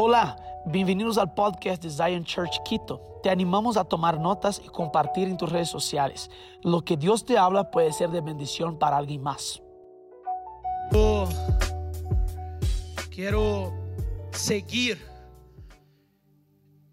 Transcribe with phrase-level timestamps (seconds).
[0.00, 3.18] Hola, bienvenidos al podcast de Zion Church Quito.
[3.20, 6.30] Te animamos a tomar notas y compartir en tus redes sociales.
[6.62, 9.60] Lo que Dios te habla puede ser de bendición para alguien más.
[13.10, 13.72] Quiero
[14.30, 15.04] seguir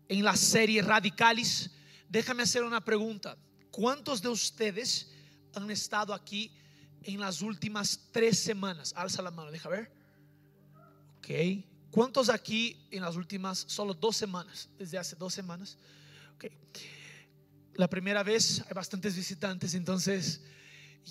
[0.08, 1.70] en la serie Radicalis.
[2.10, 3.38] Déjame hacer una pregunta.
[3.70, 5.14] ¿Cuántos de ustedes
[5.54, 6.52] han estado aquí
[7.04, 8.96] en las últimas tres semanas?
[8.98, 9.92] Alza la mano, deja ver.
[11.20, 11.75] Ok.
[11.96, 14.68] ¿Cuántos aquí en las últimas solo dos semanas?
[14.77, 15.77] Desde hace dos semanas.
[16.36, 16.48] Ok.
[17.76, 20.41] La primera vez hay bastantes visitantes, entonces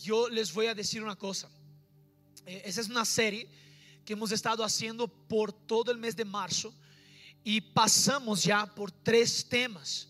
[0.03, 1.49] yo les voy a decir una cosa.
[2.45, 3.49] Eh, esa es una serie
[4.05, 6.75] que hemos estado haciendo por todo el mes de marzo
[7.43, 10.09] y pasamos ya por tres temas.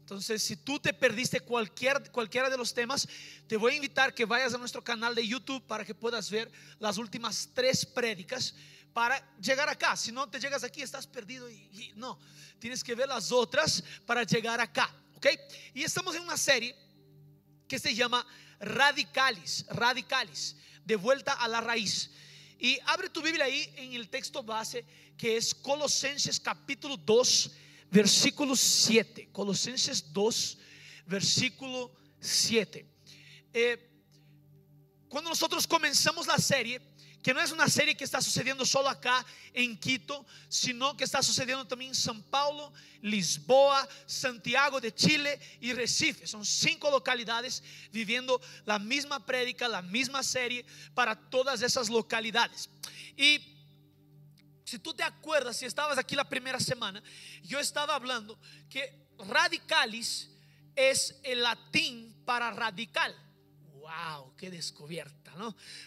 [0.00, 3.08] Entonces, si tú te perdiste cualquier, cualquiera de los temas,
[3.46, 6.50] te voy a invitar que vayas a nuestro canal de YouTube para que puedas ver
[6.80, 8.56] las últimas tres prédicas
[8.96, 9.94] para llegar acá.
[9.94, 12.18] Si no te llegas aquí, estás perdido y, no,
[12.58, 15.26] tienes que ver las otras para llegar acá, ¿ok?
[15.74, 16.74] Y estamos en una serie
[17.68, 18.26] que se llama
[18.58, 22.10] Radicalis, Radicalis, de vuelta a la raíz.
[22.58, 24.82] Y abre tu Biblia ahí en el texto base
[25.18, 27.50] que es Colosenses capítulo 2,
[27.90, 29.28] versículo 7.
[29.30, 30.58] Colosenses 2,
[31.04, 32.86] versículo 7.
[33.52, 33.90] Eh,
[35.06, 36.80] cuando nosotros comenzamos la serie,
[37.26, 41.24] que no es una serie que está sucediendo solo acá en Quito, sino que está
[41.24, 46.24] sucediendo también en San Paulo, Lisboa, Santiago de Chile y Recife.
[46.28, 52.70] Son cinco localidades viviendo la misma prédica, la misma serie para todas esas localidades.
[53.16, 53.40] Y
[54.64, 57.02] si tú te acuerdas, si estabas aquí la primera semana,
[57.42, 58.38] yo estaba hablando
[58.70, 60.30] que radicalis
[60.76, 63.26] es el latín para radical
[63.86, 65.25] wow, qué descubierta,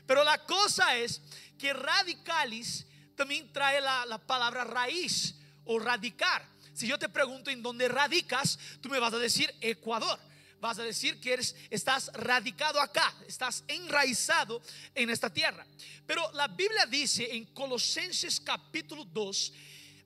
[0.05, 1.21] Pero la cosa es
[1.57, 6.47] que radicalis también trae la, palabra raíz o radicar.
[6.73, 10.19] Si yo te pregunto en dónde radicas, tú me vas a decir Ecuador.
[10.61, 14.61] Vas a decir que eres, estás radicado acá, estás enraizado
[14.93, 15.65] en esta tierra.
[16.05, 19.53] Pero la Biblia dice en Colosenses capítulo 2,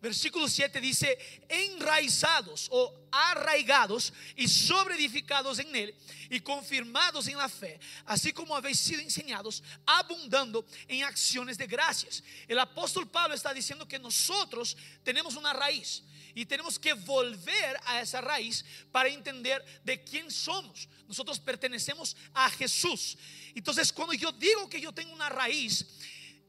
[0.03, 5.95] Versículo 7 dice, enraizados o arraigados y sobreedificados en él
[6.29, 12.21] y confirmados en la fe, así como habéis sido enseñados, abundando en acciones de gracias.
[12.49, 16.03] El apóstol Pablo está diciendo que nosotros tenemos una raíz
[16.35, 20.89] y tenemos que volver a esa raíz para entender de quién somos.
[21.07, 23.17] Nosotros pertenecemos a Jesús.
[23.55, 25.87] Entonces, cuando yo digo que yo tengo una raíz,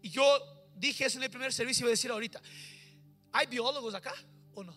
[0.03, 2.43] yo dije eso en el primer servicio y voy a decir ahorita,
[3.34, 4.15] ¿Hay biólogos acá
[4.55, 4.77] o no?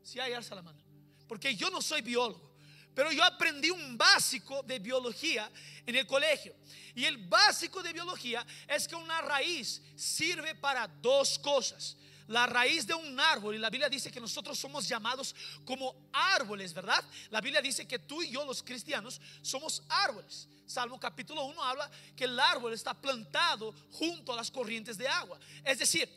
[0.00, 0.80] Si hay, alza la mano.
[1.26, 2.54] Porque yo no soy biólogo,
[2.94, 5.50] pero yo aprendí un básico de biología
[5.84, 6.54] en el colegio.
[6.94, 11.96] Y el básico de biología es que una raíz sirve para dos cosas.
[12.28, 15.34] La raíz de un árbol, y la Biblia dice que nosotros somos llamados
[15.64, 17.04] como árboles, ¿verdad?
[17.30, 20.48] La Biblia dice que tú y yo, los cristianos, somos árboles.
[20.64, 25.40] Salmo capítulo 1 habla que el árbol está plantado junto a las corrientes de agua.
[25.64, 26.08] Es decir,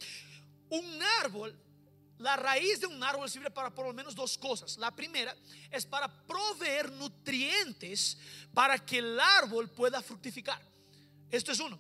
[0.70, 1.58] un árbol,
[2.20, 4.78] la raíz de un árbol sirve para por lo menos dos cosas.
[4.78, 5.36] La primera
[5.70, 8.18] es para proveer nutrientes
[8.54, 10.62] para que el árbol pueda fructificar.
[11.30, 11.80] Esto es uno.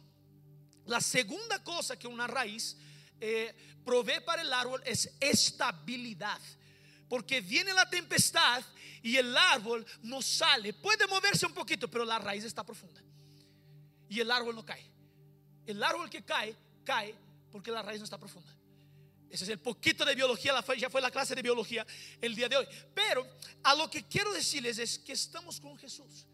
[0.85, 2.75] La segunda cosa que una raíz
[3.21, 3.55] eh,
[3.85, 6.41] provee para el árbol es estabilidad.
[7.07, 8.63] Porque viene la tempestad
[9.01, 10.73] y el árbol no sale.
[10.73, 13.01] Puede moverse un poquito, pero la raíz está profunda.
[14.09, 14.85] Y el árbol no cae.
[15.65, 17.15] El árbol que cae, cae
[17.51, 18.53] porque la raíz no está profunda.
[19.33, 21.83] Ese es el poquito de biología, ya fue la clase de biología
[22.21, 22.67] el día de hoy.
[22.93, 23.27] Pero
[23.63, 26.27] a lo que quiero decirles es que estamos con Jesús.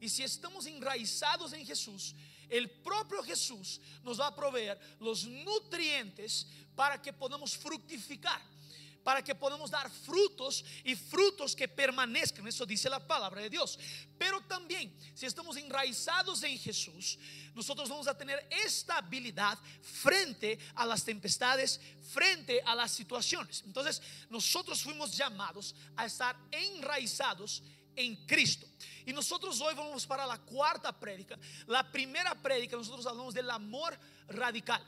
[0.00, 2.14] Y si estamos enraizados en Jesús,
[2.48, 6.46] el propio Jesús nos va a proveer los nutrientes
[6.76, 8.40] para que podamos fructificar
[9.06, 12.44] para que podamos dar frutos y frutos que permanezcan.
[12.48, 13.78] Eso dice la palabra de Dios.
[14.18, 17.16] Pero también, si estamos enraizados en Jesús,
[17.54, 21.80] nosotros vamos a tener estabilidad frente a las tempestades,
[22.12, 23.62] frente a las situaciones.
[23.64, 27.62] Entonces, nosotros fuimos llamados a estar enraizados
[27.94, 28.66] en Cristo.
[29.06, 31.38] Y nosotros hoy vamos para la cuarta prédica.
[31.68, 33.96] La primera prédica nosotros hablamos del amor
[34.26, 34.84] radical.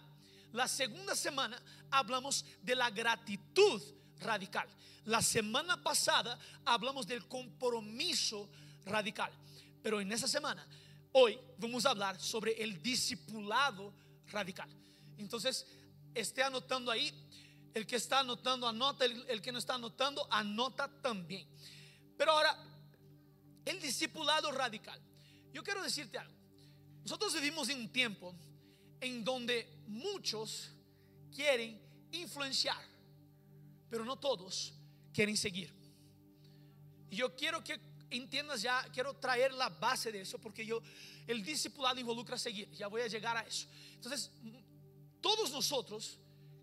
[0.53, 3.81] La segunda semana hablamos de la gratitud
[4.21, 4.69] radical.
[5.05, 8.49] La semana pasada hablamos del compromiso
[8.85, 9.33] radical,
[9.83, 10.67] pero en esta semana,
[11.13, 13.93] hoy vamos a hablar sobre el discipulado
[14.31, 14.69] radical.
[15.19, 15.67] Entonces,
[16.15, 17.13] esté anotando ahí.
[17.75, 19.05] El que está anotando, anota.
[19.05, 21.47] El, que no está anotando, anota también.
[22.17, 22.57] Pero ahora,
[23.65, 25.01] el discipulado radical.
[25.53, 26.35] Yo quiero decirte algo.
[27.03, 28.35] Nosotros vivimos en un tiempo
[29.01, 30.71] en donde muchos
[31.35, 31.81] quieren
[32.13, 32.83] influenciar
[33.89, 34.75] pero no todos
[35.13, 35.73] quieren seguir.
[37.11, 37.81] Y yo quiero que
[38.11, 40.81] entiendas ya, quiero traer la base de eso, porque yo,
[41.27, 43.67] el discipulado involucra seguir, ya voy a llegar a eso.
[43.95, 44.31] Entonces,
[45.21, 46.19] todos nosotros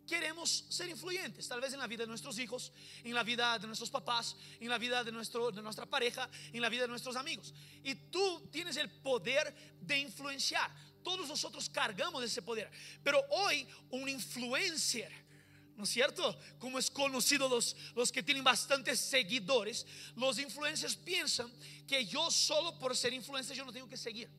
[0.05, 2.71] queremos ser influyentes, tal vez en la vida de nuestros hijos,
[3.03, 6.61] en la vida de nuestros papás, en la vida de, nuestro, de nuestra pareja, en
[6.61, 7.53] la vida de nuestros amigos.
[7.83, 10.71] Y tú tienes el poder de influenciar.
[11.03, 12.71] Todos nosotros cargamos ese poder.
[13.03, 15.11] Pero hoy un influencer,
[15.75, 16.37] ¿no es cierto?
[16.59, 19.85] Como es conocido los, los que tienen bastantes seguidores,
[20.15, 21.51] los influencers piensan
[21.87, 24.29] que yo solo por ser influencer yo no tengo que seguir.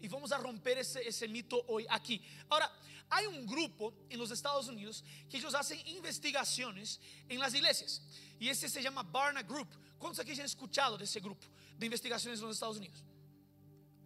[0.00, 2.22] Y vamos a romper ese, ese mito hoy aquí.
[2.48, 2.72] Ahora,
[3.10, 8.02] hay un grupo en los Estados Unidos que ellos hacen investigaciones en las iglesias.
[8.38, 9.68] Y ese se llama Barna Group.
[9.98, 13.02] ¿Cuántos aquí han escuchado de ese grupo de investigaciones en los Estados Unidos?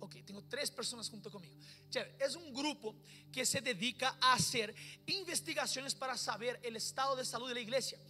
[0.02, 1.54] Ok, tengo tres personas junto conmigo.
[2.18, 2.96] Es un grupo
[3.30, 4.74] que se dedica a hacer
[5.06, 8.00] investigaciones para saber el estado de salud de la iglesia.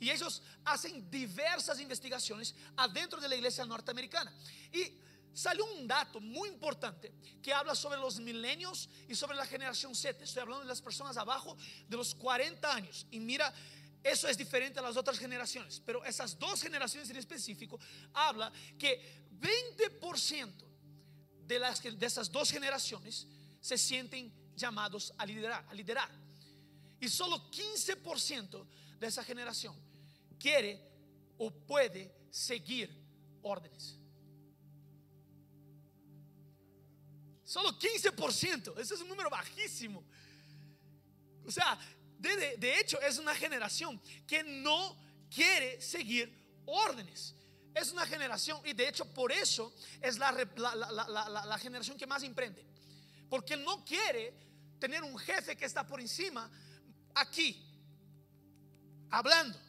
[0.00, 4.34] Y ellos hacen diversas investigaciones adentro de la iglesia norteamericana.
[4.72, 4.98] Y
[5.32, 10.24] salió un dato muy importante que habla sobre los milenios y sobre la generación Z.
[10.24, 11.56] Estoy hablando de las personas abajo
[11.86, 13.06] de los 40 años.
[13.12, 13.54] Y mira,
[14.02, 15.80] eso es diferente a las otras generaciones.
[15.86, 17.78] Pero esas dos generaciones en específico
[18.12, 20.65] habla que 20%
[21.46, 23.26] de, las, de esas dos generaciones
[23.60, 26.10] se sienten llamados a liderar, a liderar.
[27.00, 28.66] Y solo 15%
[28.98, 29.76] de esa generación
[30.38, 30.80] quiere
[31.38, 32.90] o puede seguir
[33.42, 33.98] órdenes.
[37.44, 40.02] Solo 15%, ese es un número bajísimo.
[41.46, 41.78] O sea,
[42.18, 44.96] de, de, hecho es una generación que no
[45.32, 46.32] quiere seguir
[46.64, 47.34] órdenes.
[47.76, 49.70] Es una generación, y de hecho por eso
[50.00, 52.64] es la, generación que más emprende.
[53.28, 54.32] Porque no quiere
[54.78, 56.50] tener un jefe que está por encima
[57.14, 57.62] aquí,
[59.10, 59.60] hablando.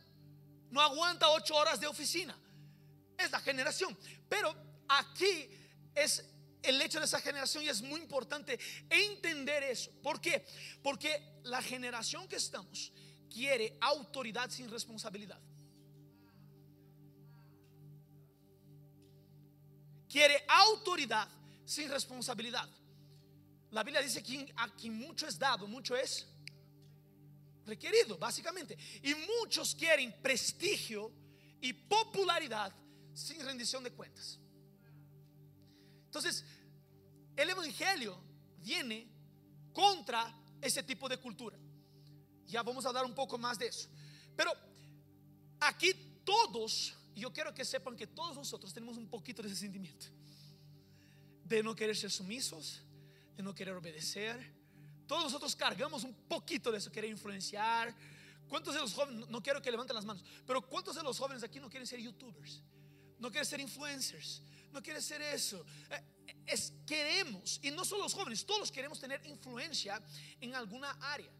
[0.71, 2.33] No aguanta ocho horas de oficina.
[3.17, 3.97] Es la generación.
[4.29, 4.55] Pero
[4.87, 5.49] aquí
[5.93, 6.23] es
[6.63, 8.57] el hecho de esa generación y es muy importante
[8.89, 9.91] entender eso.
[10.01, 10.45] ¿Por qué?
[10.81, 12.93] Porque la generación que estamos
[13.29, 15.41] quiere autoridad sin responsabilidad.
[20.17, 21.29] Quiere autoridad
[21.63, 22.67] sin responsabilidad.
[23.69, 26.25] La Biblia dice que aquí mucho es dado, mucho es
[27.67, 28.75] requerido, básicamente.
[29.03, 31.11] Y muchos quieren prestigio
[31.61, 32.73] y popularidad
[33.13, 34.39] sin rendición de cuentas.
[36.05, 36.43] Entonces,
[37.35, 38.19] el Evangelio
[38.57, 39.07] viene
[39.71, 41.59] contra ese tipo de cultura.
[42.47, 43.87] Ya vamos a hablar un poco más de eso.
[44.35, 44.51] Pero
[45.59, 45.93] aquí
[46.25, 50.05] todos y yo quiero que sepan que todos nosotros tenemos un poquito de ese sentimiento.
[51.43, 52.83] De no querer ser sumisos,
[53.35, 54.53] de no querer obedecer.
[55.07, 57.91] Todos nosotros cargamos un poquito de eso, querer influenciar.
[58.47, 61.41] ¿Cuántos de los jóvenes, no quiero que levanten las manos, pero cuántos de los jóvenes
[61.41, 62.61] aquí no quieren ser youtubers?
[63.17, 65.65] No quieren ser influencers, no quieren ser eso.
[65.89, 66.03] Eh,
[66.45, 69.99] es, queremos, y no solo los jóvenes, todos queremos tener influencia
[70.39, 71.31] en alguna área.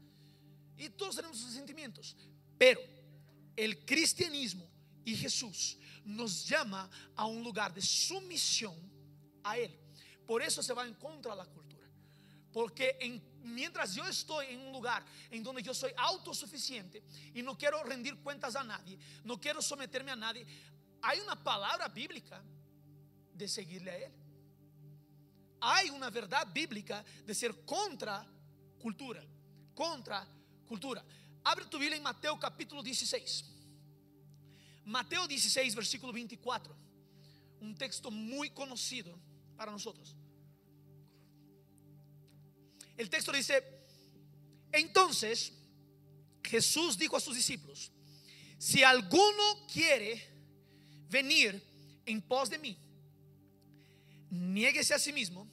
[0.76, 2.16] Y todos tenemos esos sentimientos.
[2.58, 2.82] Pero
[3.56, 4.68] el cristianismo
[5.08, 8.76] y Jesús nos llama a un lugar de sumisión
[9.42, 9.74] a Él.
[10.26, 11.88] Por eso se va en contra de la cultura.
[12.52, 17.02] Porque mientras yo estoy en un lugar en donde yo soy autosuficiente
[17.34, 20.46] y no quiero rendir cuentas a nadie, no quiero someterme a nadie,
[21.02, 22.44] hay una palabra bíblica
[23.34, 24.14] de seguirle a Él.
[25.62, 28.28] Hay una verdad bíblica de ser contra
[28.78, 29.24] cultura.
[29.74, 30.28] Contra
[30.68, 31.02] cultura.
[31.46, 33.54] Abre tu Biblia en Mateo capítulo 16.
[34.88, 36.74] Mateo 16, versículo 24.
[37.60, 39.20] Un texto muy conocido
[39.58, 40.16] para nosotros.
[42.96, 43.62] El texto dice,
[44.72, 45.52] entonces
[46.42, 47.92] Jesús dijo a sus discípulos,
[48.58, 50.26] si alguno quiere
[51.10, 51.62] venir
[52.06, 52.78] en pos de mí,
[54.30, 55.50] niéguese a sí mismo,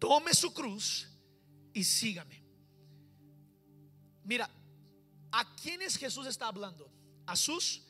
[0.00, 1.08] tome su cruz
[1.72, 2.42] y sígame.
[4.24, 4.50] Mira,
[5.30, 6.90] ¿a quiénes Jesús está hablando?
[7.24, 7.85] A sus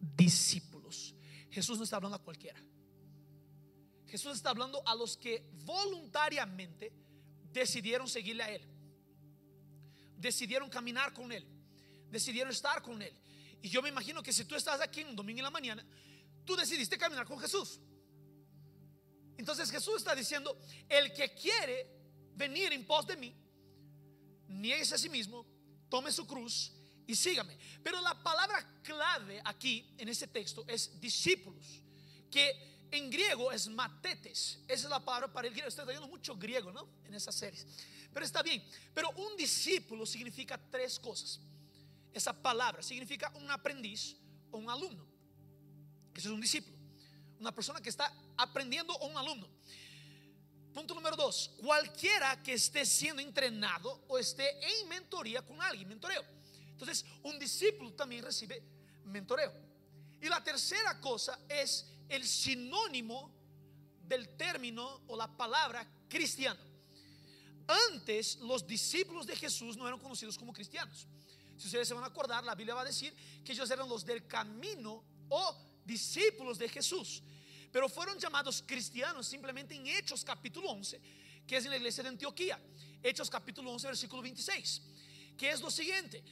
[0.00, 1.14] discípulos.
[1.50, 2.60] Jesús no está hablando a cualquiera.
[4.06, 6.92] Jesús está hablando a los que voluntariamente
[7.52, 8.62] decidieron seguirle a Él.
[10.16, 11.46] Decidieron caminar con Él.
[12.10, 13.14] Decidieron estar con Él.
[13.62, 15.84] Y yo me imagino que si tú estás aquí un domingo en la mañana,
[16.44, 17.78] tú decidiste caminar con Jesús.
[19.36, 21.86] Entonces Jesús está diciendo, el que quiere
[22.34, 23.34] venir en pos de mí,
[24.48, 25.46] niegue a sí mismo,
[25.88, 26.72] tome su cruz
[27.06, 27.56] y sígame.
[27.82, 31.82] Pero la palabra clave aquí en ese texto es discípulos,
[32.30, 34.58] que en griego es matetes.
[34.66, 35.68] Esa es la palabra para el griego.
[35.68, 36.88] Estoy trayendo mucho griego, ¿no?
[37.04, 37.66] En esas series.
[38.12, 38.62] Pero está bien.
[38.94, 41.40] Pero un discípulo significa tres cosas.
[42.12, 44.16] esa palabra significa un aprendiz
[44.50, 45.06] o un alumno.
[46.14, 46.76] Eso es un discípulo.
[47.38, 49.48] Una persona que está aprendiendo o un alumno.
[50.74, 56.24] Punto número dos, cualquiera que esté siendo entrenado o esté en mentoría con alguien, mentoreo.
[56.80, 58.62] Entonces, un discípulo también recibe
[59.04, 59.52] mentoreo.
[60.22, 63.30] Y la tercera cosa es el sinónimo
[64.08, 66.58] del término o la palabra cristiano.
[67.92, 71.06] Antes los discípulos de Jesús no eran conocidos como cristianos.
[71.58, 74.04] Si ustedes se van a acordar, la Biblia va a decir que ellos eran los
[74.04, 77.22] del camino o discípulos de Jesús.
[77.70, 80.98] Pero fueron llamados cristianos simplemente en Hechos capítulo 11,
[81.46, 82.58] que es en la iglesia de Antioquía.
[83.02, 84.82] Hechos capítulo 11, versículo 26,
[85.36, 86.24] que es lo siguiente.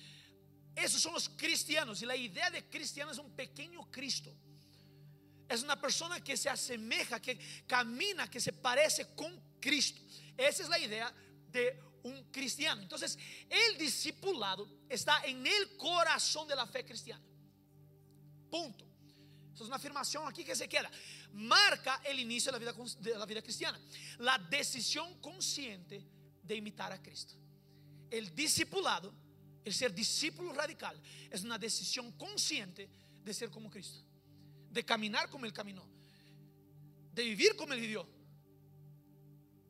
[0.74, 4.32] Esos son los cristianos y la idea de cristiano es un pequeño Cristo.
[5.48, 10.00] Es una persona que se asemeja, que camina, que se parece con Cristo.
[10.36, 11.12] Esa es la idea
[11.50, 12.82] de un cristiano.
[12.82, 17.24] Entonces, el discipulado está en el corazón de la fe cristiana.
[18.50, 18.84] Punto.
[19.54, 20.90] Esa es una afirmación aquí que se queda.
[21.32, 23.80] Marca el inicio de la vida, de la vida cristiana.
[24.18, 26.06] La decisión consciente
[26.42, 27.34] de imitar a Cristo.
[28.10, 29.12] El discipulado,
[29.64, 31.00] el ser discípulo radical,
[31.30, 32.88] es una decisión consciente
[33.24, 34.00] de ser como Cristo.
[34.70, 35.86] De caminar como Él caminó.
[37.12, 38.18] De vivir como Él vivió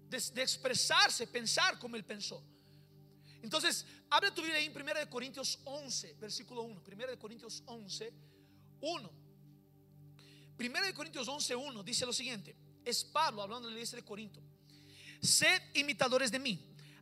[0.08, 2.42] de, expresarse, pensar como él pensó.
[3.42, 6.82] Entonces, abre tu Biblia ahí en 1 Corintios 11, versículo 1.
[6.86, 8.12] 1 Corintios 11,
[8.80, 9.12] 1.
[10.58, 12.56] 1 Corintios 11, 1 dice lo siguiente.
[12.84, 14.42] Es Pablo hablando de la iglesia de Corinto.
[15.20, 16.58] Sed imitadores de mí,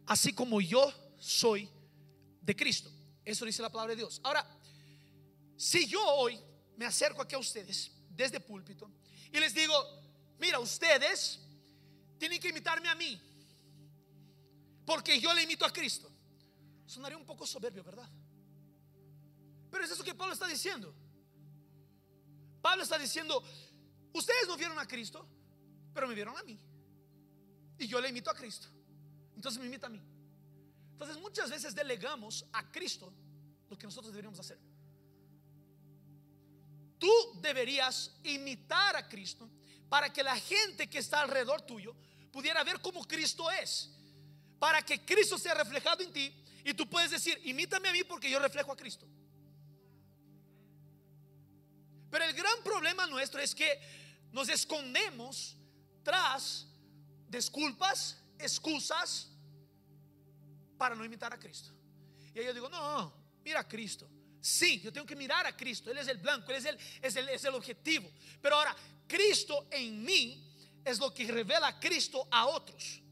[0.06, 1.68] así como yo soy
[2.46, 2.90] de Cristo.
[3.24, 4.20] Eso dice la palabra de Dios.
[4.22, 4.46] Ahora,
[5.56, 6.38] si yo hoy
[6.76, 8.88] me acerco aquí a ustedes desde púlpito
[9.32, 9.74] y les digo,
[10.38, 11.40] mira, ustedes
[12.18, 13.20] tienen que imitarme a mí.
[14.86, 16.08] Porque yo le imito a Cristo.
[16.86, 18.08] Sonaría un poco soberbio, ¿verdad?
[19.72, 20.94] Pero es eso que Pablo está diciendo.
[22.62, 23.42] Pablo está diciendo,
[24.12, 25.26] ustedes no vieron a Cristo,
[25.92, 26.56] pero me vieron a mí.
[27.78, 28.68] Y yo le imito a Cristo.
[29.34, 30.00] Entonces me imita a mí.
[30.96, 33.12] Entonces muchas veces delegamos a Cristo
[33.68, 34.58] lo que nosotros deberíamos hacer.
[36.98, 37.12] Tú
[37.42, 39.46] deberías imitar a Cristo
[39.90, 41.94] para que la gente que está alrededor tuyo
[42.32, 43.90] pudiera ver cómo Cristo es.
[44.58, 46.32] Para que Cristo sea reflejado en ti
[46.64, 49.06] y tú puedes decir, imítame a mí porque yo reflejo a Cristo.
[52.10, 53.78] Pero el gran problema nuestro es que
[54.32, 55.58] nos escondemos
[56.02, 56.66] tras
[57.28, 59.35] disculpas, excusas
[60.76, 61.72] para no imitar a Cristo.
[62.34, 63.12] Y yo digo, no,
[63.44, 64.08] mira a Cristo.
[64.40, 65.90] Sí, yo tengo que mirar a Cristo.
[65.90, 68.10] Él es el blanco, Él es el, es el, es el objetivo.
[68.40, 70.46] Pero ahora, Cristo en mí
[70.84, 73.02] es lo que revela a Cristo a otros.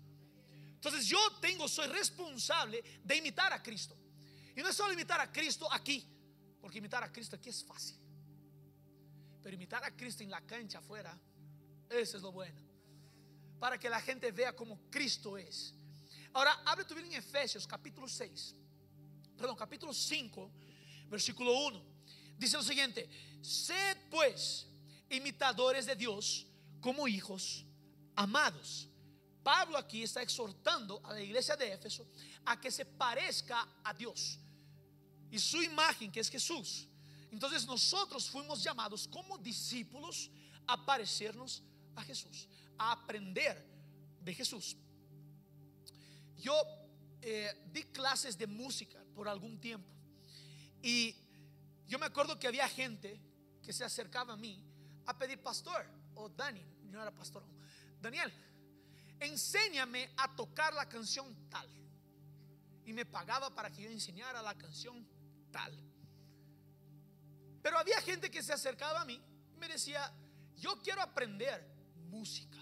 [0.74, 3.96] Entonces yo tengo, soy responsable de imitar a Cristo.
[4.54, 6.06] Y no es solo imitar a Cristo aquí,
[6.60, 7.96] porque imitar a Cristo aquí es fácil.
[9.42, 11.18] Pero imitar a Cristo en la cancha afuera,
[11.88, 12.60] eso es lo bueno.
[13.58, 15.74] Para que la gente vea como Cristo es.
[16.34, 18.56] Ahora, abre tu Biblia en Efesios capítulo 6,
[19.36, 20.50] perdón, capítulo 5,
[21.08, 21.82] versículo 1.
[22.36, 23.08] Dice lo siguiente,
[23.40, 24.66] sed pues
[25.08, 26.44] imitadores de Dios
[26.80, 27.64] como hijos
[28.16, 28.88] amados.
[29.44, 32.04] Pablo aquí está exhortando a la iglesia de Éfeso
[32.44, 34.40] a que se parezca a Dios
[35.30, 36.88] y su imagen, que es Jesús.
[37.30, 40.30] Entonces nosotros fuimos llamados como discípulos
[40.66, 41.62] a parecernos
[41.94, 43.64] a Jesús, a aprender
[44.20, 44.76] de Jesús.
[46.36, 46.54] Yo
[47.22, 49.92] eh, di clases de música por algún tiempo
[50.82, 51.16] y
[51.86, 53.20] yo me acuerdo que había gente
[53.62, 54.62] que se acercaba a mí
[55.06, 57.42] a pedir pastor o Dani, no era pastor.
[58.00, 58.32] Daniel,
[59.20, 61.68] enséñame a tocar la canción tal.
[62.84, 65.06] Y me pagaba para que yo enseñara la canción
[65.50, 65.72] tal.
[67.62, 69.18] Pero había gente que se acercaba a mí
[69.54, 70.12] y me decía,
[70.56, 71.66] yo quiero aprender
[72.10, 72.58] música.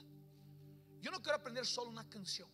[1.01, 2.49] Yo no quiero aprender solo una canción.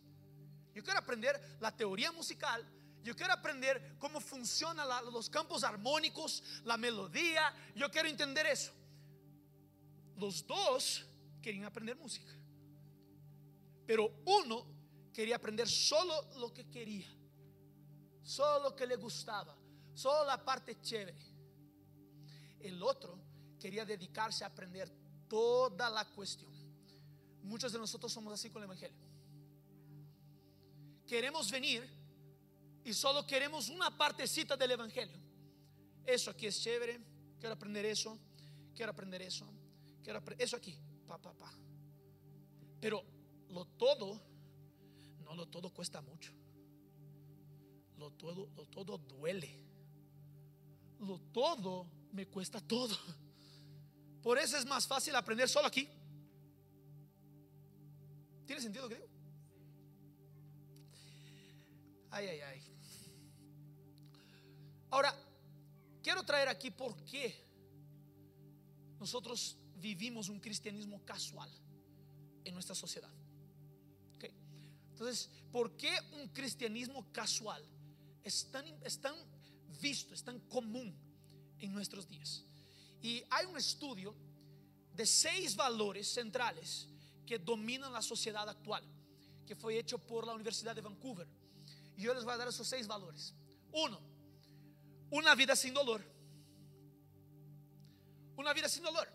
[0.78, 2.64] Yo quiero aprender la teoría musical.
[3.02, 7.52] Yo quiero aprender cómo funcionan los campos armónicos, la melodía.
[7.74, 8.70] Yo quiero entender eso.
[10.14, 11.04] Los dos
[11.42, 12.32] querían aprender música.
[13.88, 14.68] Pero uno
[15.12, 17.08] quería aprender solo lo que quería,
[18.22, 19.58] solo lo que le gustaba,
[19.94, 21.18] solo la parte chévere.
[22.60, 23.18] El otro
[23.58, 24.88] quería dedicarse a aprender
[25.26, 26.52] toda la cuestión.
[27.42, 29.07] Muchos de nosotros somos así con el Evangelio.
[31.08, 31.88] Queremos venir
[32.84, 35.18] y solo queremos una partecita del Evangelio.
[36.06, 37.00] Eso aquí es chévere,
[37.40, 38.16] quiero aprender eso,
[38.76, 39.46] quiero aprender eso,
[40.04, 40.78] quiero aprender eso aquí
[41.16, 41.18] pa,
[42.80, 43.02] Pero
[43.48, 44.20] lo todo,
[45.24, 46.32] no lo todo cuesta mucho.
[47.96, 49.66] Lo todo, lo todo duele.
[51.00, 52.96] lo todo me cuesta todo.
[54.22, 55.88] Por eso es más fácil aprender solo aquí.
[58.46, 59.07] ¿Tiene sentido que digo?
[62.10, 62.62] Ay, ay, ay.
[64.90, 65.14] Ahora,
[66.02, 67.34] quiero traer aquí por qué
[68.98, 71.50] nosotros vivimos un cristianismo casual
[72.44, 73.10] en nuestra sociedad.
[74.16, 74.32] Okay.
[74.92, 77.62] Entonces, ¿por qué un cristianismo casual
[78.24, 79.14] es tan, es tan
[79.80, 80.94] visto, es tan común
[81.58, 82.44] en nuestros días?
[83.02, 84.14] Y hay un estudio
[84.94, 86.88] de seis valores centrales
[87.24, 88.82] que dominan la sociedad actual,
[89.46, 91.28] que fue hecho por la Universidad de Vancouver.
[91.98, 93.34] Yo les voy a dar esos seis valores.
[93.72, 94.00] Uno,
[95.10, 96.00] una vida sin dolor.
[98.36, 99.08] Una vida sin dolor.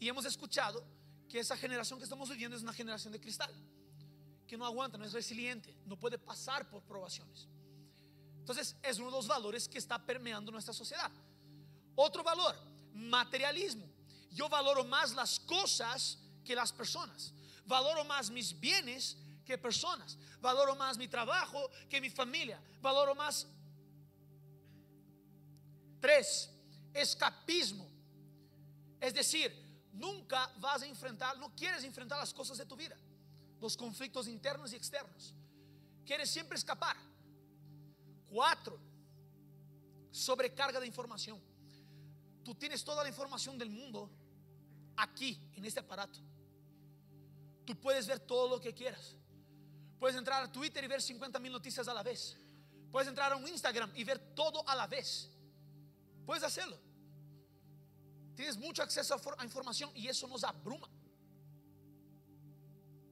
[0.00, 0.84] Y hemos escuchado
[1.28, 3.54] que esa generación que estamos viviendo es una generación de cristal,
[4.48, 7.48] que no aguanta, no es resiliente, no puede pasar por probaciones.
[8.40, 11.10] Entonces es uno de los valores que está permeando nuestra sociedad.
[11.94, 12.56] Otro valor,
[12.92, 13.86] materialismo.
[14.32, 17.32] Yo valoro más las cosas que las personas.
[17.64, 20.18] Valoro más mis bienes que personas.
[20.40, 22.60] Valoro más mi trabajo que mi familia.
[22.80, 23.46] Valoro más...
[26.00, 26.50] Tres,
[26.92, 27.88] escapismo.
[29.00, 29.52] Es decir,
[29.92, 32.96] nunca vas a enfrentar, no quieres enfrentar las cosas de tu vida,
[33.60, 35.34] los conflictos internos y externos.
[36.04, 36.96] Quieres siempre escapar.
[38.28, 38.80] Cuatro,
[40.10, 41.40] sobrecarga de información.
[42.42, 44.10] Tú tienes toda la información del mundo
[44.96, 46.18] aquí, en este aparato.
[47.64, 49.16] Tú puedes ver todo lo que quieras.
[50.02, 52.36] Puedes entrar a Twitter y ver 50 mil noticias a la vez.
[52.90, 55.30] Puedes entrar a un Instagram y ver todo a la vez.
[56.26, 56.76] Puedes hacerlo.
[58.34, 60.90] Tienes mucho acceso a, información y eso nos abruma.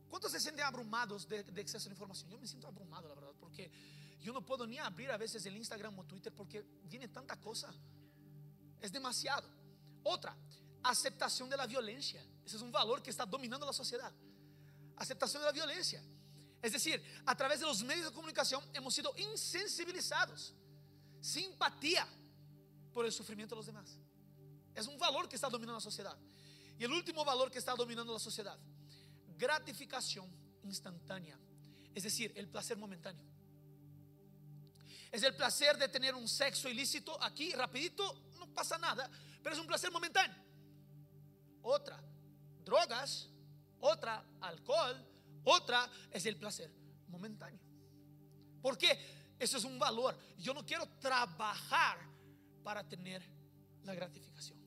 [0.08, 2.28] ¿Cuántos se sienten abrumados de, de, exceso de información?
[2.28, 3.70] Yo me siento abrumado, la verdad, porque
[4.20, 7.72] yo no puedo ni abrir a veces el Instagram o Twitter porque viene tanta cosa.
[8.80, 9.48] Es demasiado.
[10.02, 10.36] Otra,
[10.82, 12.20] aceptación de la violencia.
[12.44, 14.12] Ese es un valor que está dominando la sociedad.
[14.96, 16.02] Aceptación de la violencia.
[16.62, 20.54] Es decir, a través de los medios de comunicación hemos sido insensibilizados.
[21.20, 22.06] Simpatía
[22.92, 23.98] por el sufrimiento de los demás.
[24.74, 26.16] Es un valor que está dominando la sociedad.
[26.78, 28.58] Y el último valor que está dominando la sociedad,
[29.36, 30.30] gratificación
[30.62, 31.38] instantánea.
[31.94, 33.26] Es decir, el placer momentáneo.
[35.10, 39.10] Es el placer de tener un sexo ilícito aquí, rapidito, no pasa nada,
[39.42, 40.36] pero es un placer momentáneo.
[41.62, 42.00] Otra,
[42.64, 43.28] drogas.
[43.80, 45.06] Otra, alcohol.
[45.44, 46.70] Otra es el placer
[47.08, 47.60] momentáneo.
[48.60, 48.98] ¿Por qué?
[49.38, 50.16] Eso es un valor.
[50.38, 51.98] Yo no quiero trabajar
[52.62, 53.22] para tener
[53.84, 54.58] la gratificación.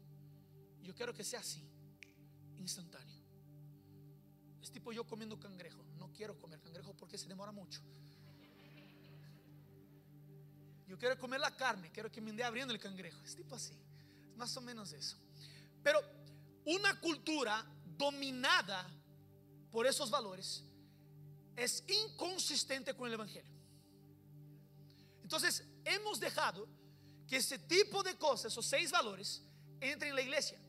[0.82, 1.64] Yo quiero que sea así,
[2.58, 3.22] instantáneo.
[4.62, 5.84] Es tipo yo comiendo cangrejo.
[5.98, 7.82] No quiero comer cangrejo porque se demora mucho.
[10.88, 13.20] Yo quiero comer la carne, quiero que me ande abriendo el cangrejo.
[13.24, 13.74] Es tipo así,
[14.30, 15.18] es más o menos eso.
[15.82, 16.00] Pero
[16.66, 17.66] una cultura
[17.98, 18.88] dominada
[19.74, 20.64] por esos valores
[21.56, 23.52] es inconsistente con el Evangelio.
[25.24, 26.68] Entonces, hemos dejado
[27.28, 29.42] que ese tipo de cosas, esos seis valores,
[29.82, 30.60] entren en la iglesia.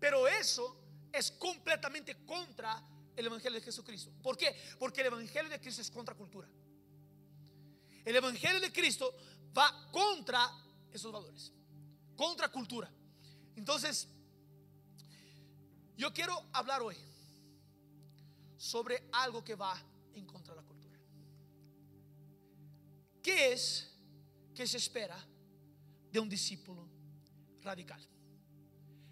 [0.00, 0.74] Pero eso
[1.12, 2.82] es completamente contra
[3.14, 4.10] el Evangelio de Jesucristo.
[4.22, 4.56] ¿Por qué?
[4.78, 6.48] Porque el Evangelio de Cristo es contra cultura.
[8.06, 9.14] El Evangelio de Cristo
[9.56, 10.50] va contra
[10.90, 11.52] esos valores,
[12.16, 12.90] contra cultura.
[13.54, 14.08] Entonces,
[15.98, 16.96] yo quiero hablar hoy
[18.66, 19.80] sobre algo que va
[20.14, 20.98] en contra de la cultura.
[23.22, 23.88] ¿Qué es
[24.52, 25.16] que se espera
[26.10, 26.88] de un discípulo
[27.62, 28.00] radical?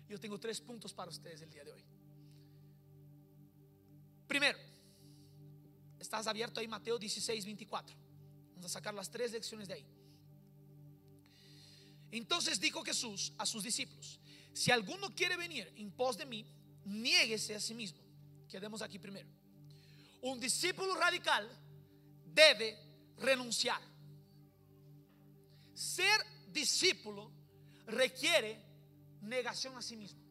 [0.08, 1.84] Yo tengo tres puntos para ustedes el día de hoy.
[4.26, 4.58] Primero,
[6.00, 7.96] estás abierto ahí Mateo 16, 24.
[8.56, 9.86] Vamos a sacar las tres lecciones de ahí.
[12.10, 14.18] Entonces dijo Jesús a sus discípulos,
[14.52, 16.44] si alguno quiere venir en pos de mí,
[16.84, 18.00] niéguese a sí mismo.
[18.48, 19.43] Quedemos aquí primero.
[20.24, 21.46] Un discípulo radical
[22.24, 22.78] debe
[23.18, 23.80] renunciar.
[25.74, 27.30] Ser discípulo
[27.86, 28.58] requiere
[29.20, 30.22] negación a sí mismo.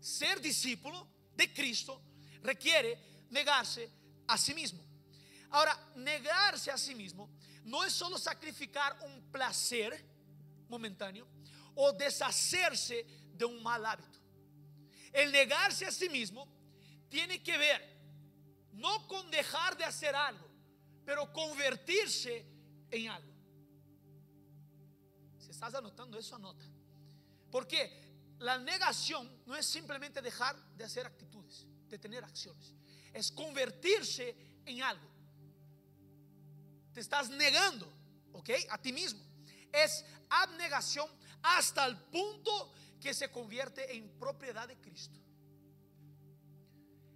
[0.00, 2.00] Ser discípulo de Cristo
[2.42, 3.90] requiere negarse
[4.28, 4.82] a sí mismo.
[5.50, 7.28] Ahora, negarse a sí mismo
[7.64, 9.92] no es solo sacrificar un placer
[10.70, 11.28] momentáneo
[11.74, 14.18] o deshacerse de un mal hábito.
[15.12, 16.48] El negarse a sí mismo
[17.10, 17.95] tiene que ver
[18.76, 20.46] no con dejar de hacer algo,
[21.04, 22.46] pero convertirse
[22.90, 23.32] en algo.
[25.38, 26.64] Si estás anotando eso, anota.
[27.50, 28.06] Porque
[28.38, 32.74] la negación no es simplemente dejar de hacer actitudes, de tener acciones.
[33.12, 35.08] Es convertirse en algo.
[36.92, 37.90] Te estás negando,
[38.32, 38.50] ¿ok?
[38.70, 39.24] A ti mismo.
[39.72, 41.08] es abnegación
[41.42, 45.20] hasta el punto que se convierte en propiedad de Cristo.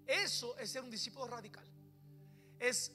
[0.06, 1.66] Eso es ser un discípulo radical.
[2.58, 2.92] Es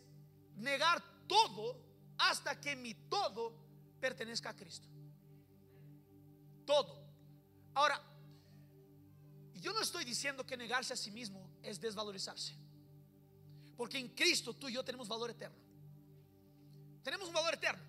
[0.56, 1.80] negar todo
[2.18, 3.54] hasta que mi todo
[4.00, 4.88] pertenezca a Cristo.
[6.66, 7.04] Todo.
[7.74, 8.02] Ahora,
[9.54, 12.56] yo no estoy diciendo que negarse a sí mismo es desvalorizarse.
[13.76, 15.58] Porque en Cristo tú y yo tenemos valor eterno.
[17.04, 17.84] Tenemos un valor eterno.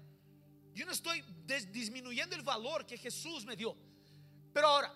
[0.75, 1.23] Yo no estoy
[1.71, 3.77] disminuyendo el valor que Jesús me dio.
[4.53, 4.93] Pero ahora,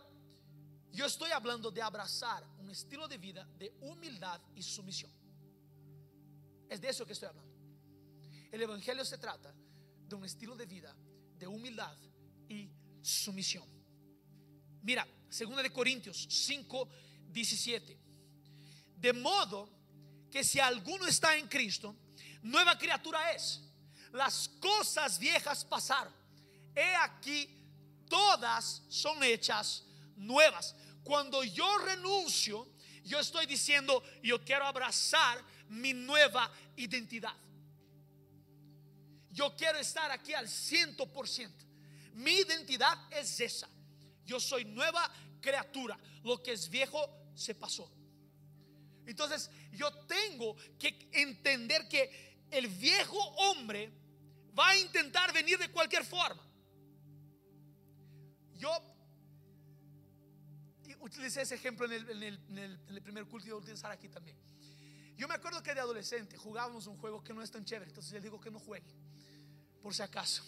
[0.93, 5.11] yo estoy hablando de abrazar estilo de vida de humildad y sumisión.
[6.69, 7.51] Es de eso que estoy hablando.
[8.53, 9.53] El Evangelio se trata
[10.09, 10.95] de un estilo de vida
[11.39, 11.97] de humildad
[12.49, 12.71] y
[13.03, 13.65] sumisión.
[14.83, 16.89] Mira, 2 de Corintios 5,
[17.29, 17.99] 17.
[18.97, 19.69] De modo
[20.31, 21.95] que si alguno está en Cristo,
[22.43, 23.61] nueva criatura es.
[24.13, 26.13] Las cosas viejas pasaron.
[26.75, 27.49] He aquí,
[28.09, 29.85] todas son hechas
[30.17, 30.75] nuevas.
[31.03, 32.69] Cuando yo renuncio,
[33.05, 37.35] yo estoy diciendo, yo quiero abrazar mi nueva identidad.
[39.31, 41.65] Yo quiero estar aquí al ciento por ciento.
[42.15, 43.69] Mi identidad es esa.
[44.27, 45.11] Yo soy nueva
[45.41, 45.99] criatura.
[46.23, 47.91] Lo que es viejo se pasó.
[49.07, 53.91] Entonces yo tengo que entender que el viejo hombre
[54.59, 56.45] va a intentar venir de cualquier forma.
[58.57, 58.71] Yo
[61.01, 64.37] utilicé ese ejemplo en el, primer culto y voy a utilizar aquí también.
[65.17, 68.13] Yo me acuerdo que de adolescente jugábamos un juego que no es tan chévere, entonces
[68.13, 68.91] le digo que no juegue,
[69.83, 70.43] por si acaso.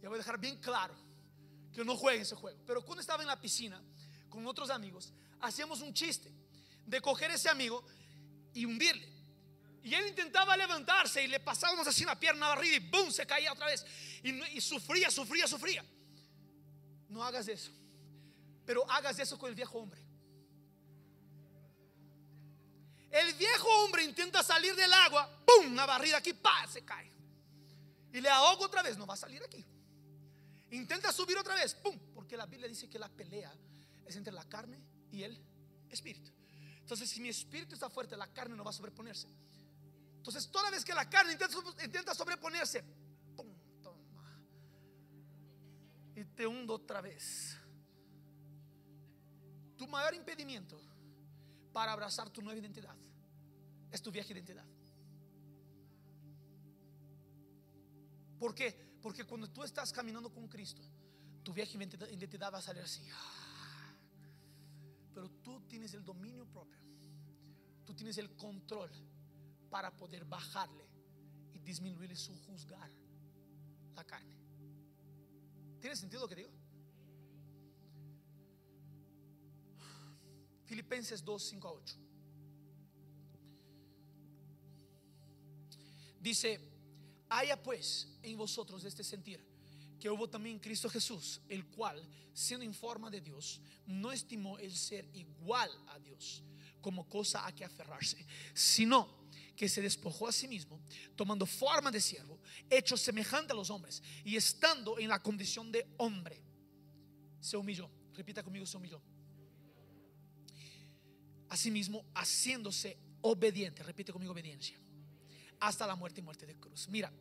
[0.00, 0.94] Ya voy a dejar bien claro
[1.74, 2.58] que no juegue ese juego.
[2.66, 3.80] Pero cuando estaba en la piscina
[4.28, 6.30] con otros amigos, hacíamos un chiste
[6.86, 7.84] de coger ese amigo
[8.52, 9.08] y hundirle.
[9.82, 13.10] Y él intentaba levantarse y le pasábamos así una pierna arriba y ¡boom!
[13.10, 13.84] se caía otra vez.
[14.22, 15.84] Y sufría, sufría, sufría.
[17.10, 17.70] No hagas eso.
[18.64, 20.00] Pero hagas eso con el viejo hombre.
[23.10, 25.72] El viejo hombre intenta salir del agua, ¡pum!
[25.72, 26.66] Una barrida aquí, ¡pa!
[26.66, 27.12] Se cae.
[28.12, 29.64] Y le ahogo otra vez, no va a salir aquí.
[30.70, 31.96] Intenta subir otra vez, ¡pum!
[32.12, 33.54] Porque la Biblia dice que la pelea
[34.04, 34.80] es entre la carne
[35.12, 35.40] y el
[35.90, 36.32] espíritu.
[36.80, 39.28] Entonces, si mi espíritu está fuerte, la carne no va a sobreponerse.
[40.16, 42.82] Entonces, toda vez que la carne intenta, intenta sobreponerse,
[43.36, 43.46] ¡pum!
[43.80, 44.42] Toma.
[46.16, 47.56] Y te hundo otra vez.
[49.76, 50.80] Tu mayor impedimento
[51.72, 52.94] para abrazar tu nueva identidad
[53.90, 54.64] es tu vieja identidad.
[58.38, 58.98] ¿Por qué?
[59.00, 60.82] Porque cuando tú estás caminando con Cristo,
[61.42, 63.02] tu vieja identidad va a salir así.
[65.14, 66.78] Pero tú tienes el dominio propio.
[67.84, 68.90] Tú tienes el control
[69.70, 70.84] para poder bajarle
[71.52, 72.90] y disminuirle su juzgar
[73.94, 74.34] la carne.
[75.80, 76.50] ¿Tiene sentido lo que digo?
[80.74, 81.96] Filipenses 2, 5 a 8.
[86.20, 86.60] Dice,
[87.28, 89.38] haya pues en vosotros este sentir
[90.00, 94.74] que hubo también Cristo Jesús, el cual, siendo en forma de Dios, no estimó el
[94.74, 96.42] ser igual a Dios
[96.80, 100.80] como cosa a que aferrarse, sino que se despojó a sí mismo,
[101.14, 105.86] tomando forma de siervo, hecho semejante a los hombres, y estando en la condición de
[105.98, 106.42] hombre,
[107.40, 107.88] se humilló.
[108.12, 109.00] Repita conmigo, se humilló
[111.48, 114.78] Asimismo, haciéndose obediente, repite conmigo obediencia,
[115.60, 116.88] hasta la muerte y muerte de cruz.
[116.88, 117.12] Mira,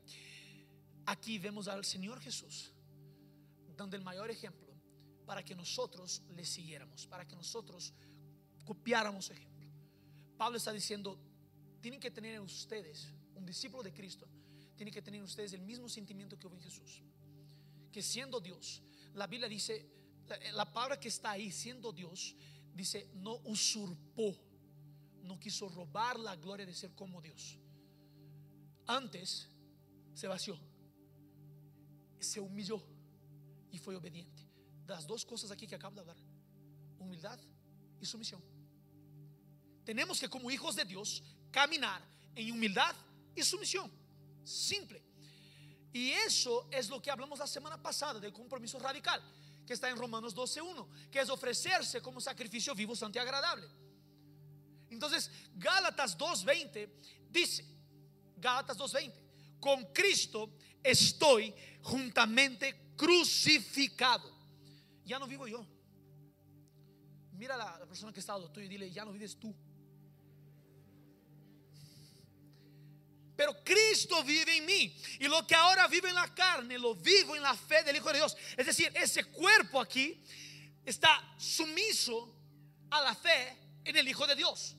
[1.05, 2.71] aquí vemos al Señor Jesús
[3.75, 4.73] dando el mayor ejemplo
[5.25, 7.93] para que nosotros le siguiéramos, para que nosotros
[8.65, 9.67] copiáramos su ejemplo.
[10.37, 11.17] Pablo está diciendo,
[11.81, 14.27] tienen que tener en ustedes, un discípulo de Cristo,
[14.75, 17.01] tiene que tener en ustedes el mismo sentimiento que hubo en Jesús.
[17.91, 18.81] Que siendo Dios,
[19.13, 19.85] la Biblia dice,
[20.53, 22.35] la palabra que está ahí, siendo Dios,
[22.73, 24.35] dice, no usurpó,
[25.23, 27.57] no quiso robar la gloria de ser como Dios.
[28.87, 29.47] Antes
[30.13, 30.57] se vació,
[32.19, 32.83] se humilló
[33.71, 34.43] y fue obediente.
[34.87, 36.17] Las dos cosas aquí que acabo de hablar,
[36.99, 37.39] humildad
[38.01, 38.41] y sumisión.
[39.85, 42.01] Tenemos que como hijos de Dios caminar
[42.35, 42.95] en humildad
[43.35, 43.91] y sumisión.
[44.43, 45.01] Simple.
[45.93, 49.21] Y eso es lo que hablamos la semana pasada del compromiso radical
[49.65, 53.67] que está en Romanos 12.1, que es ofrecerse como sacrificio vivo, santo y agradable.
[54.89, 56.89] Entonces, Gálatas 2.20
[57.29, 57.65] dice,
[58.37, 59.13] Gálatas 2.20,
[59.59, 60.51] con Cristo
[60.83, 64.31] estoy juntamente crucificado.
[65.05, 65.65] Ya no vivo yo.
[67.33, 69.53] Mira la, la persona que está al lado y dile, ya no vives tú.
[73.63, 74.95] Cristo vive en mí.
[75.19, 78.09] Y lo que ahora vive en la carne, lo vivo en la fe del Hijo
[78.09, 78.35] de Dios.
[78.57, 80.21] Es decir, ese cuerpo aquí
[80.85, 82.35] está sumiso
[82.89, 84.75] a la fe en el Hijo de Dios.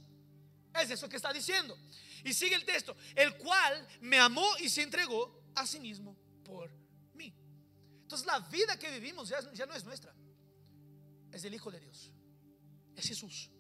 [0.75, 1.79] Es eso que está diciendo.
[2.25, 6.71] Y sigue el texto, el cual me amó y se entregó a sí mismo por
[7.15, 7.33] mí.
[8.03, 10.15] Entonces la vida que vivimos ya, ya no es nuestra,
[11.33, 12.11] es del Hijo de Dios.
[12.97, 13.51] Es Jesús.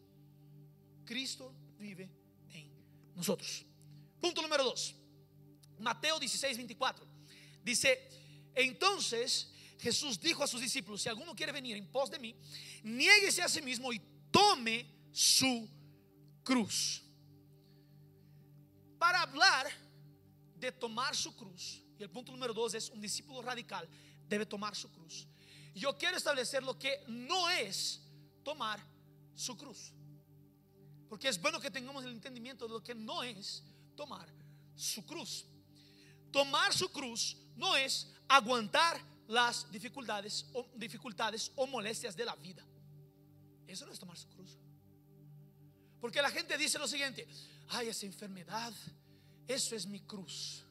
[1.04, 2.10] Cristo vive
[2.50, 2.72] en
[3.14, 3.66] nosotros.
[4.20, 4.94] Punto número dos.
[5.78, 7.06] Mateo 16, 24.
[7.62, 8.08] Dice,
[8.54, 12.34] entonces Jesús dijo a sus discípulos, si alguno quiere venir en pos de mí,
[12.82, 15.68] niéguese a sí mismo y tome su
[16.42, 17.02] cruz.
[18.98, 19.66] Para hablar
[20.56, 23.88] de tomar su cruz, y el punto número dos es un discípulo radical
[24.28, 25.26] debe tomar su cruz.
[25.74, 28.00] Yo quiero establecer lo que no es
[28.42, 28.80] tomar
[29.34, 29.92] su cruz.
[31.08, 33.62] Porque es bueno que tengamos el entendimiento de lo que no es
[33.96, 34.28] tomar
[34.74, 35.46] su cruz.
[36.34, 42.66] Tomar su cruz no es aguantar las dificultades o, dificultades o molestias de la vida.
[43.68, 44.58] Eso no es tomar su cruz.
[46.00, 47.28] Porque la gente dice lo siguiente,
[47.68, 48.74] ay, esa enfermedad,
[49.46, 50.64] eso es mi cruz.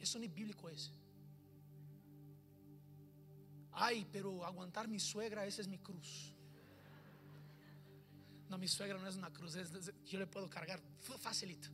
[0.00, 0.90] Eso ni bíblico es.
[3.70, 6.34] Ay, pero aguantar mi suegra, esa es mi cruz.
[8.48, 9.54] No, mi suegra no es una cruz,
[10.06, 10.82] yo le puedo cargar
[11.20, 11.68] facilito.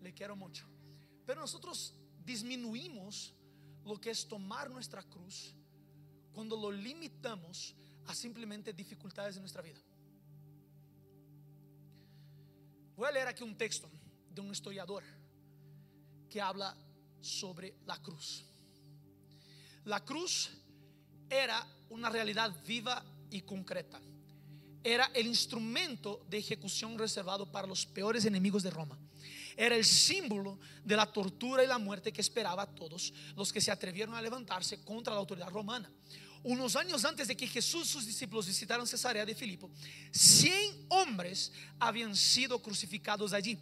[0.00, 0.66] Le quiero mucho.
[1.24, 3.34] Pero nosotros disminuimos
[3.84, 5.54] lo que es tomar nuestra cruz
[6.32, 7.74] cuando lo limitamos
[8.06, 9.80] a simplemente dificultades de nuestra vida.
[12.96, 13.90] Voy a leer aquí un texto
[14.30, 15.02] de un historiador
[16.28, 16.76] que habla
[17.20, 18.44] sobre la cruz.
[19.84, 20.50] La cruz
[21.28, 24.00] era una realidad viva y concreta.
[24.82, 28.98] Era el instrumento de ejecución reservado para los peores enemigos de Roma.
[29.60, 33.60] Era el símbolo de la tortura y la muerte que esperaba a todos los que
[33.60, 35.92] se atrevieron a levantarse contra la autoridad romana.
[36.42, 39.70] Unos años antes de que Jesús y sus discípulos visitaran Cesarea de Filipo,
[40.12, 43.58] 100 hombres habían sido crucificados allí.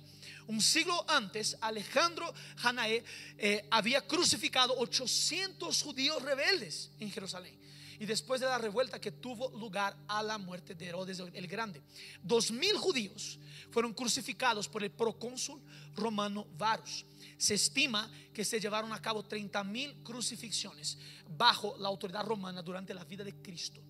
[0.47, 2.33] Un siglo antes, Alejandro
[2.63, 3.03] Hanae
[3.37, 7.59] eh, había crucificado 800 judíos rebeldes en Jerusalén
[7.99, 11.83] y después de la revuelta que tuvo lugar a la muerte de Herodes el Grande.
[12.23, 13.39] Dos mil judíos
[13.71, 15.61] fueron crucificados por el procónsul
[15.95, 17.05] romano Varus.
[17.37, 22.95] Se estima que se llevaron a cabo 30 mil crucifixiones bajo la autoridad romana durante
[22.95, 23.83] la vida de Cristo.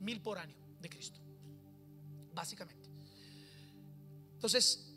[0.00, 1.20] Mil por año de Cristo,
[2.34, 2.88] básicamente.
[4.34, 4.88] Entonces,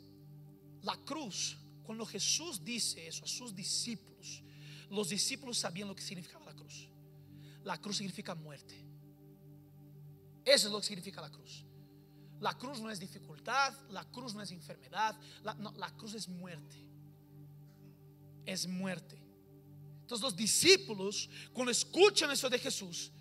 [0.82, 4.42] la cruz, cuando Jesús dice eso a sus discípulos,
[4.90, 6.41] los discípulos sabían lo que significaba
[7.64, 7.98] la cruz.
[7.98, 8.74] Significa muerte.
[10.44, 11.64] Eso es lo que significa la cruz.
[12.40, 16.76] La cruz no es dificultad, la cruz no es enfermedad, la, la cruz es muerte.
[18.44, 19.22] Es muerte.
[20.00, 23.12] Entonces los discípulos, cuando escuchan eso de Jesús,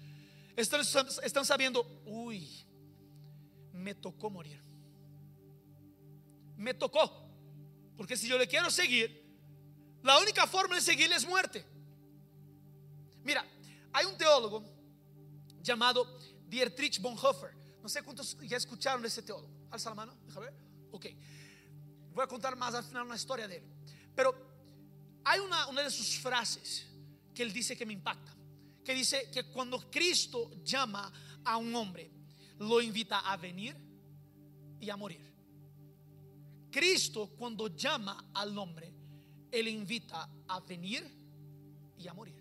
[0.55, 0.81] están,
[1.23, 2.49] están sabiendo, uy,
[3.71, 4.61] me tocó morir.
[6.57, 7.29] Me tocó.
[7.95, 9.21] Porque si yo le quiero seguir,
[10.01, 11.63] la única forma de seguirle es muerte.
[13.23, 13.45] Mira,
[13.93, 14.63] hay un teólogo
[15.61, 16.05] llamado
[16.47, 17.51] Dietrich Bonhoeffer.
[17.81, 19.49] No sé cuántos ya escucharon de ese teólogo.
[19.69, 20.55] Alza la mano, déjame ver.
[20.91, 21.05] Ok.
[22.13, 23.63] Voy a contar más al final una historia de él.
[24.15, 24.35] Pero
[25.23, 26.85] hay una, una de sus frases
[27.33, 28.35] que él dice que me impacta.
[28.83, 31.11] Que dice que cuando Cristo llama
[31.45, 32.11] a un hombre,
[32.59, 33.75] lo invita a venir
[34.79, 35.31] y a morir.
[36.69, 38.93] Cristo cuando llama al hombre,
[39.51, 41.05] él invita a venir
[41.97, 42.40] y a morir.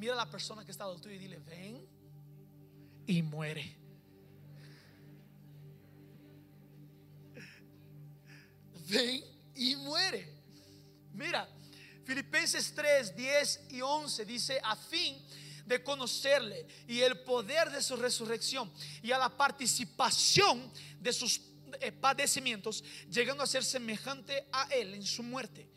[0.00, 1.86] Mira a la persona que está al y dile, ven
[3.06, 3.76] y muere.
[8.88, 9.22] Ven
[9.56, 10.26] y muere.
[11.12, 11.46] Mira,
[12.06, 15.22] Filipenses 3, 10 y 11 dice, a fin
[15.66, 21.42] de conocerle y el poder de su resurrección y a la participación de sus
[21.78, 25.68] eh, padecimientos, llegando a ser semejante a él en su muerte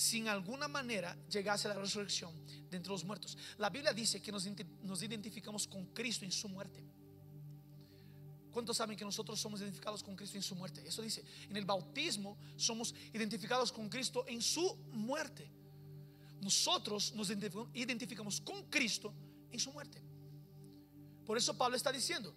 [0.00, 2.32] sin alguna manera llegase a la resurrección
[2.70, 3.36] de entre los muertos.
[3.58, 4.48] La Biblia dice que nos,
[4.82, 6.82] nos identificamos con Cristo en su muerte.
[8.50, 10.82] ¿Cuántos saben que nosotros somos identificados con Cristo en su muerte?
[10.88, 15.50] Eso dice, en el bautismo somos identificados con Cristo en su muerte.
[16.40, 17.28] Nosotros nos
[17.74, 19.12] identificamos con Cristo
[19.52, 20.02] en su muerte.
[21.26, 22.34] Por eso Pablo está diciendo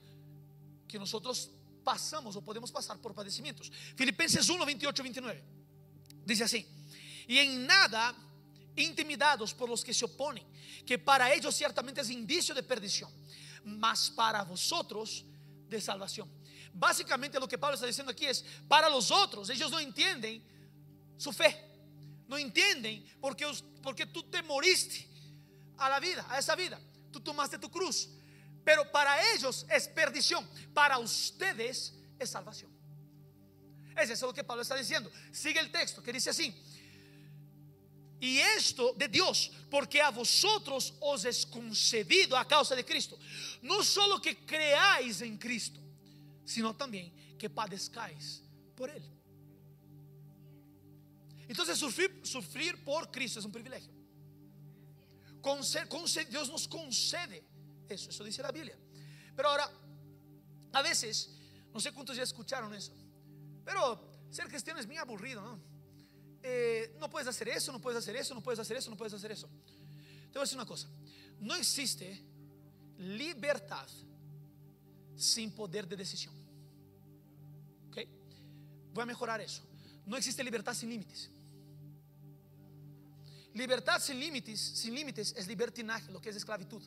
[0.86, 1.50] que nosotros
[1.82, 3.72] pasamos o podemos pasar por padecimientos.
[3.96, 5.44] Filipenses 1, 28, 29.
[6.26, 6.83] Dice así
[7.28, 8.16] y en nada
[8.76, 10.46] intimidados por los que se oponen,
[10.86, 13.12] que para ellos ciertamente es indicio de perdición,
[13.64, 15.26] mas para vosotros
[15.70, 16.30] de salvación.
[16.74, 20.44] Básicamente lo que Pablo está diciendo aquí es, para los otros, ellos no entienden
[21.18, 21.72] su fe.
[22.28, 23.46] No entienden porque,
[23.82, 25.08] porque tú te moriste
[25.78, 26.80] a la vida, a esa vida.
[27.12, 28.10] Tú tomaste tu cruz.
[28.64, 30.48] Pero para ellos es perdición.
[30.74, 32.72] Para ustedes es salvación.
[33.96, 35.12] Es lo que Pablo está diciendo.
[35.32, 36.56] Sigue el texto que dice así.
[38.24, 43.20] Y esto de Dios, porque a vosotros os es concedido a causa de Cristo.
[43.62, 45.78] No solo que creáis en Cristo,
[46.46, 48.42] sino también que padezcáis
[48.78, 49.04] por Él.
[51.50, 53.92] Entonces sufrir, sufrir por Cristo es un privilegio.
[56.30, 57.44] Dios nos concede
[57.90, 58.78] eso, eso dice la Biblia.
[59.36, 59.70] Pero ahora,
[60.72, 61.30] a veces,
[61.74, 62.94] no sé cuántos ya escucharon eso,
[63.66, 65.73] pero ser cristiano es muy aburrido, ¿no?
[66.46, 69.14] Eh, no puedes hacer eso, no puedes hacer eso, no puedes hacer eso, no puedes
[69.14, 69.48] hacer eso.
[69.48, 70.90] Te voy a decir una cosa,
[71.40, 72.22] no existe
[72.98, 73.88] libertad
[75.16, 76.34] sin poder de decisión.
[77.88, 77.98] ¿Ok?
[78.94, 79.64] Voy a mejorar eso.
[80.06, 81.30] No existe libertad sin límites.
[83.54, 86.82] Libertad sin límites, sin límites es libertinaje, lo que es esclavitud.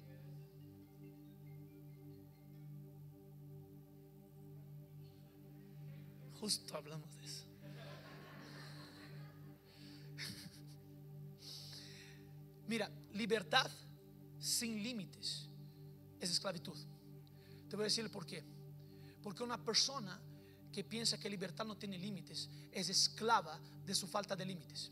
[6.40, 7.15] Justo hablamos
[12.66, 13.70] Mira, libertad
[14.38, 15.48] sin límites
[16.20, 16.76] es esclavitud.
[17.68, 18.44] Te voy a decir por qué.
[19.22, 20.20] Porque una persona
[20.72, 24.90] que piensa que libertad no tiene límites es esclava de su falta de límites.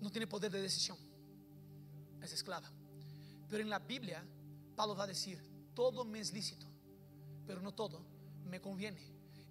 [0.00, 0.98] No tiene poder de decisión.
[2.22, 2.70] Es esclava.
[3.48, 4.24] Pero en la Biblia,
[4.74, 5.38] Pablo va a decir,
[5.74, 6.66] todo me es lícito,
[7.46, 8.04] pero no todo
[8.44, 9.00] me conviene.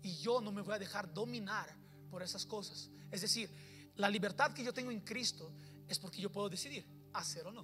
[0.02, 1.74] Y yo no me voy a dejar dominar
[2.10, 2.90] por esas cosas.
[3.12, 3.50] Es decir,
[3.96, 5.52] la libertad que yo tengo en Cristo
[5.88, 7.64] es porque yo puedo decidir hacer o no.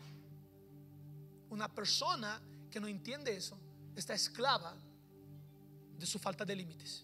[1.49, 2.39] Una persona
[2.69, 3.57] que no entiende eso
[3.95, 4.75] está esclava
[5.97, 7.03] de su falta de límites.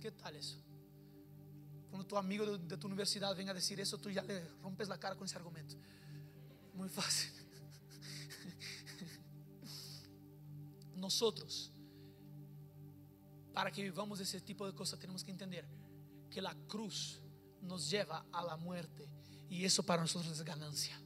[0.00, 0.58] ¿Qué tal eso?
[1.90, 4.98] Cuando tu amigo de, tu universidad venga a decir eso, tú ya le rompes la
[4.98, 5.74] cara con ese argumento.
[6.74, 7.32] Muy fácil.
[10.94, 11.72] Nosotros,
[13.54, 15.66] para que vivamos ese tipo de cosas, tenemos que entender
[16.30, 17.20] que la cruz
[17.62, 19.08] nos lleva a la muerte
[19.48, 21.00] y eso para nosotros es ganancia.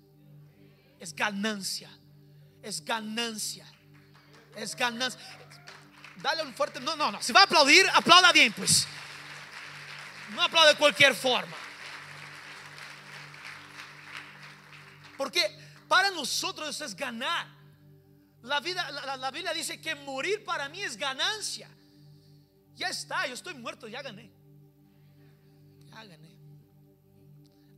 [0.99, 1.91] Es ganancia.
[2.63, 3.67] Es ganancia.
[4.57, 5.21] Es ganancia.
[6.17, 6.81] Dale un fuerte.
[6.81, 7.23] No, no, no.
[7.23, 8.87] Si va a aplaudir, aplauda bien, pues.
[10.35, 11.57] No aplaude de cualquier forma.
[15.17, 15.43] Porque
[15.89, 17.47] para nosotros eso es ganar.
[18.43, 21.69] La, vida, la, la Biblia dice que morir para mí es ganancia.
[22.75, 24.42] Ya está, yo estoy muerto, ya gané.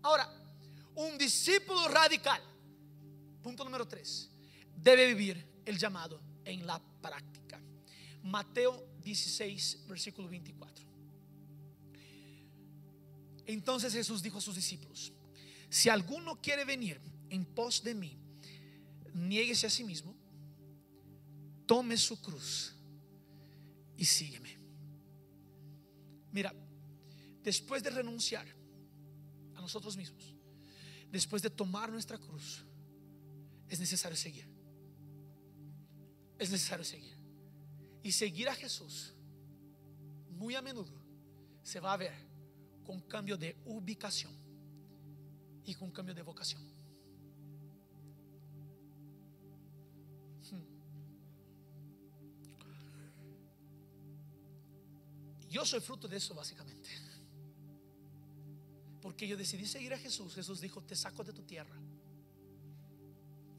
[0.03, 0.31] Ahora,
[0.97, 2.41] un discípulo radical,
[3.43, 4.31] punto número 3,
[4.77, 7.61] debe vivir el llamado en la práctica.
[8.23, 10.85] Mateo 16, versículo 24.
[13.47, 15.13] Entonces Jesús dijo a sus discípulos,
[15.69, 17.01] si alguno quiere venir
[17.31, 18.17] en pos de mí,
[19.13, 20.15] niéguese a sí mismo,
[21.67, 22.75] tome su cruz
[23.97, 24.57] y sígueme.
[26.33, 26.55] Mira,
[27.45, 28.47] después de renunciar
[29.55, 30.35] a nosotros mismos,
[31.13, 32.65] después de tomar nuestra cruz,
[33.69, 34.49] es necesario seguir.
[36.39, 37.17] Es necesario seguir.
[38.03, 39.15] Y seguir a Jesús,
[40.31, 40.93] muy a menudo,
[41.63, 42.15] se va a ver
[42.85, 44.33] con cambio de ubicación
[45.65, 46.63] y con cambio de vocación.
[50.51, 50.65] Hmm.
[55.49, 57.04] Yo soy fruto de eso básicamente.
[59.05, 60.35] Porque yo decidí seguir a Jesús.
[60.35, 61.77] Jesús dijo, te saco de tu tierra.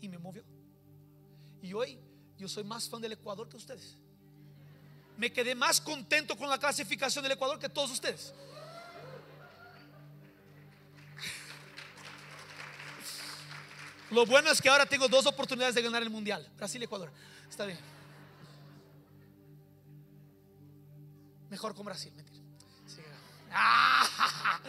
[0.02, 0.44] Y me movió.
[1.62, 2.00] Y hoy
[2.36, 3.96] yo soy más fan del Ecuador que ustedes.
[5.20, 8.34] Me quedé más contento con la clasificación del Ecuador que todos ustedes.
[14.10, 17.12] Lo bueno es que ahora tengo dos oportunidades de ganar el mundial: Brasil y Ecuador.
[17.48, 17.78] Está bien.
[21.52, 22.44] Mejor con Brasil, mentira.
[23.58, 24.60] Ah,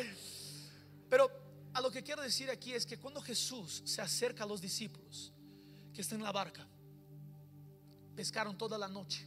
[1.09, 1.31] pero
[1.75, 5.33] a lo que quiero decir aquí es que cuando Jesús se acerca a los discípulos
[5.93, 6.67] que están en la barca,
[8.15, 9.27] pescaron toda la noche.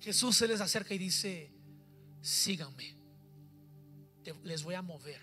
[0.00, 1.52] Jesús se les acerca y dice,
[2.20, 2.96] síganme,
[4.44, 5.20] les voy a mover.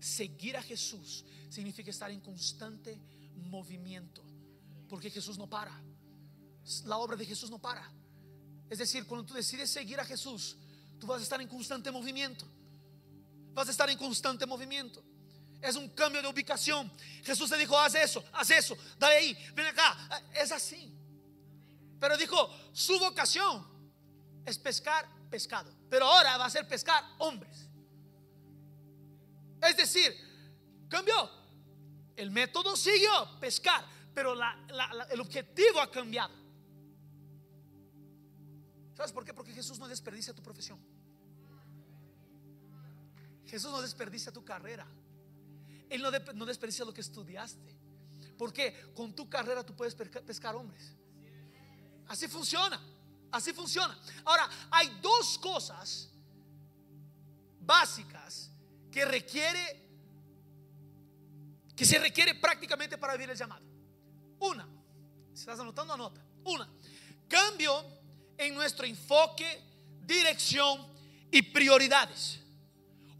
[0.00, 2.98] Seguir a Jesús significa estar en constante
[3.36, 4.24] movimiento,
[4.88, 5.78] porque Jesús no para.
[6.84, 7.90] La obra de Jesús no para.
[8.68, 10.56] Es decir, cuando tú decides seguir a Jesús,
[10.98, 12.46] tú vas a estar en constante movimiento
[13.52, 15.02] vas a estar en constante movimiento.
[15.60, 16.90] Es un cambio de ubicación.
[17.22, 19.96] Jesús te dijo, haz eso, haz eso, dale ahí, ven acá.
[20.34, 20.92] Es así.
[22.00, 23.64] Pero dijo, su vocación
[24.44, 27.68] es pescar pescado, pero ahora va a ser pescar hombres.
[29.62, 30.12] Es decir,
[30.88, 31.42] cambió.
[32.16, 36.34] El método siguió, pescar, pero el objetivo ha cambiado.
[38.94, 39.32] ¿Sabes por qué?
[39.32, 40.78] Porque Jesús no desperdicia tu profesión.
[43.46, 44.86] Jesús no desperdicia tu carrera.
[45.88, 47.76] Él no, desperdicia lo que estudiaste.
[48.38, 50.94] Porque con tu carrera tú puedes pescar hombres.
[52.08, 52.80] Así funciona.
[53.30, 53.98] Así funciona.
[54.24, 56.10] Ahora, hay dos cosas
[57.60, 58.50] básicas
[58.90, 59.80] que requiere
[61.74, 63.64] que se requiere prácticamente para vivir el llamado.
[64.38, 64.68] Una,
[65.32, 66.22] si estás anotando, anota.
[66.44, 66.68] Una,
[67.28, 67.84] cambio
[68.36, 69.62] en nuestro enfoque,
[70.04, 70.86] dirección
[71.30, 72.41] y prioridades.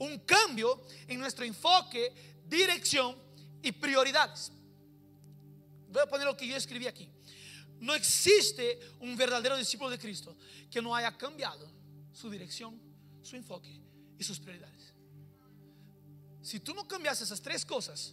[0.02, 2.12] Un cambio en nuestro enfoque,
[2.44, 3.16] dirección
[3.62, 4.50] y prioridades.
[5.88, 7.08] Voy a poner lo que yo escribí aquí.
[7.78, 10.36] No existe un verdadero discípulo de Cristo
[10.68, 11.70] que no haya cambiado
[12.12, 12.80] su dirección,
[13.22, 13.80] su enfoque
[14.18, 14.92] y sus prioridades.
[16.42, 18.12] Si tú no cambias esas tres cosas,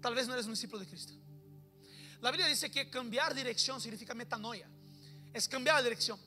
[0.00, 1.14] tal vez no eres un discípulo de Cristo.
[2.20, 4.68] La Biblia dice que cambiar dirección significa metanoia.
[5.32, 6.20] Es cambiar de dirección.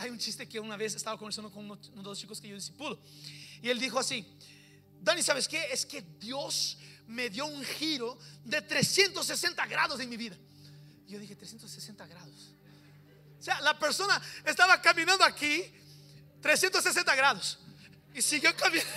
[0.00, 2.54] Hay un chiste que una vez estaba conversando con uno de los chicos que yo
[2.54, 2.98] discipulo.
[3.60, 4.26] Y él dijo así,
[4.98, 5.70] Dani, ¿sabes qué?
[5.70, 10.38] Es que Dios me dio un giro de 360 grados en mi vida.
[11.06, 12.54] Yo dije, 360 grados.
[13.38, 15.70] O sea, la persona estaba caminando aquí
[16.40, 17.58] 360 grados
[18.14, 18.90] y siguió caminando.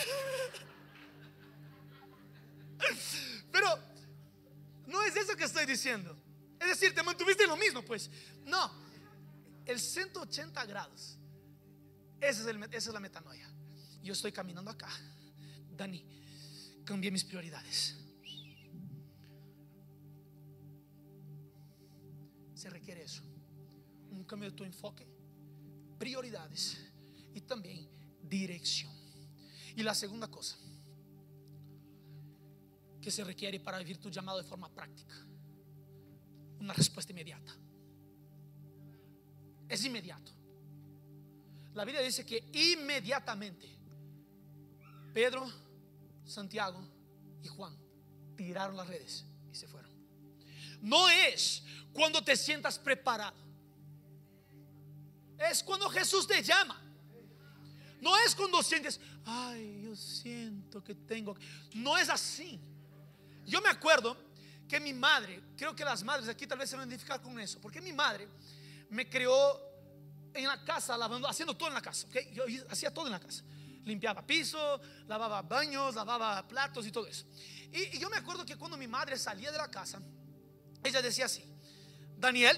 [3.52, 3.78] Pero
[4.88, 6.18] no es eso que estoy diciendo.
[6.62, 8.10] Es decir, te mantuviste lo mismo, pues.
[8.46, 8.83] No,
[9.66, 11.18] el 180 grados.
[12.20, 13.50] Es, esa es la metanoia.
[14.02, 14.90] Yo estoy caminando acá.
[15.76, 16.06] Dani,
[16.86, 18.04] cambié mis prioridades.
[22.64, 23.22] se requiere eso.
[24.10, 25.06] Un cambio de tu enfoque,
[26.00, 26.78] prioridades
[27.34, 27.90] y también
[28.22, 28.94] dirección.
[29.76, 30.58] Y la segunda cosa
[33.02, 35.14] que se requiere para vivir tu llamado de forma práctica,
[36.62, 37.54] una respuesta inmediata.
[39.74, 40.32] Es inmediato.
[41.74, 43.68] La Biblia dice que inmediatamente
[45.12, 45.52] Pedro,
[46.24, 46.80] Santiago
[47.42, 47.76] y Juan
[48.38, 49.90] tiraron las redes y se fueron.
[50.80, 53.36] No es cuando te sientas preparado.
[55.40, 56.80] Es cuando Jesús te llama.
[58.00, 61.36] No es cuando sientes, ay, yo siento que tengo.
[61.74, 62.60] No es así.
[63.44, 64.16] Yo me acuerdo
[64.70, 67.40] que mi madre, creo que las madres aquí tal vez se van a identificar con
[67.40, 68.28] eso, porque mi madre
[68.94, 69.60] me creó
[70.34, 72.08] en la casa, lavando, haciendo todo en la casa.
[72.32, 73.44] Yo hacía todo en la casa.
[73.84, 77.26] Limpiaba piso, lavaba baños, lavaba platos y todo eso.
[77.72, 80.00] y yo me acuerdo que cuando mi madre salía de la casa,
[80.84, 81.44] ella decía así,
[82.18, 82.58] Daniel,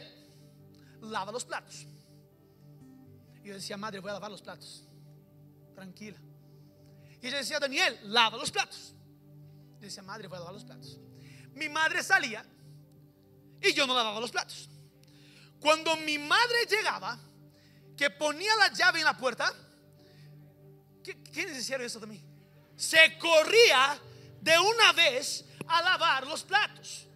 [1.02, 1.88] lava los platos.
[3.44, 4.88] Y yo decía, madre, voy a lavar los platos.
[5.74, 6.18] Tranquila.
[7.22, 8.94] Y ella decía, Daniel, lava los platos.
[9.76, 11.00] Yo decía, madre, voy a lavar los platos.
[11.54, 12.46] Mi madre salía
[13.62, 14.70] y yo no lavaba los platos.
[15.66, 17.18] Cuando mi madre llegaba,
[17.98, 19.52] que ponía la llave en la puerta,
[21.04, 22.24] ¿qué, qué necesario eso de mí?
[22.76, 24.00] Se corría
[24.42, 27.08] de una vez a lavar los platos.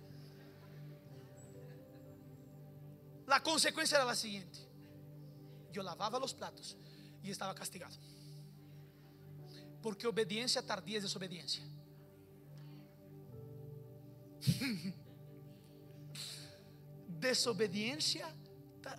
[3.27, 4.57] La consecuencia era la siguiente.
[5.71, 6.75] Yo lavaba los platos
[7.21, 7.95] y estaba castigado.
[9.79, 11.63] Porque obediencia tardía es desobediencia.
[17.09, 18.33] desobediencia,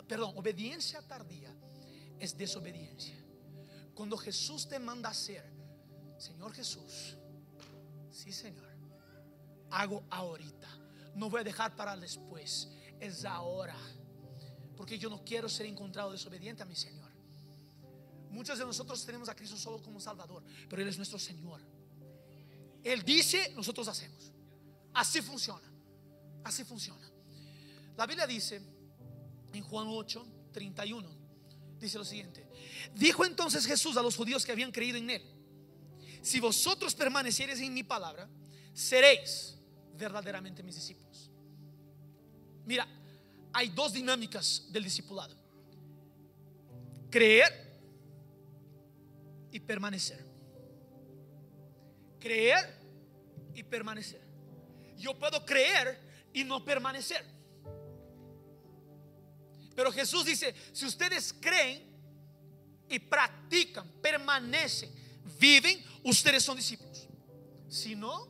[0.07, 1.55] perdón, obediencia tardía
[2.19, 3.17] es desobediencia.
[3.95, 5.45] Cuando Jesús te manda hacer,
[6.19, 7.17] Señor Jesús,
[8.11, 8.69] sí Señor,
[9.71, 10.69] hago ahorita.
[11.15, 13.77] No voy a dejar para después, es ahora
[14.81, 17.11] porque yo no quiero ser encontrado desobediente a mi Señor.
[18.31, 21.61] Muchos de nosotros tenemos a Cristo solo como Salvador, pero Él es nuestro Señor.
[22.83, 24.33] Él dice, nosotros hacemos.
[24.95, 25.71] Así funciona.
[26.43, 27.10] Así funciona.
[28.01, 28.63] La Biblia dice
[29.53, 31.07] en Juan 8, 31,
[31.79, 32.49] dice lo siguiente.
[32.95, 35.23] Dijo entonces Jesús a los judíos que habían creído en Él,
[36.23, 38.27] si vosotros permaneciereis en mi palabra,
[38.73, 39.59] seréis
[39.99, 41.31] verdaderamente mis discípulos.
[42.65, 42.89] Mira,
[43.53, 45.37] hay dos dinámicas del discipulado.
[47.11, 47.83] Creer
[49.53, 50.25] y permanecer.
[52.19, 52.81] Creer
[53.55, 54.23] y permanecer.
[54.97, 56.01] Yo puedo creer
[56.33, 57.40] y no permanecer.
[59.81, 61.83] Pero Jesús dice, si ustedes creen
[62.87, 64.93] y practican, permanecen,
[65.41, 67.09] viven, ustedes son discípulos.
[67.67, 68.29] Si no,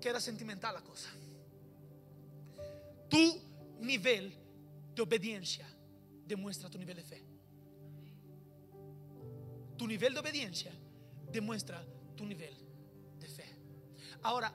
[0.00, 1.10] queda sentimental la cosa
[3.08, 3.42] tu
[3.80, 4.32] nivel
[4.94, 5.66] de obediencia
[6.24, 7.20] demuestra tu nivel de fe.
[9.76, 10.72] Tu nivel de obediencia
[11.32, 11.84] demuestra
[12.16, 12.54] tu nivel
[13.18, 13.46] de fe.
[14.22, 14.54] Ahora,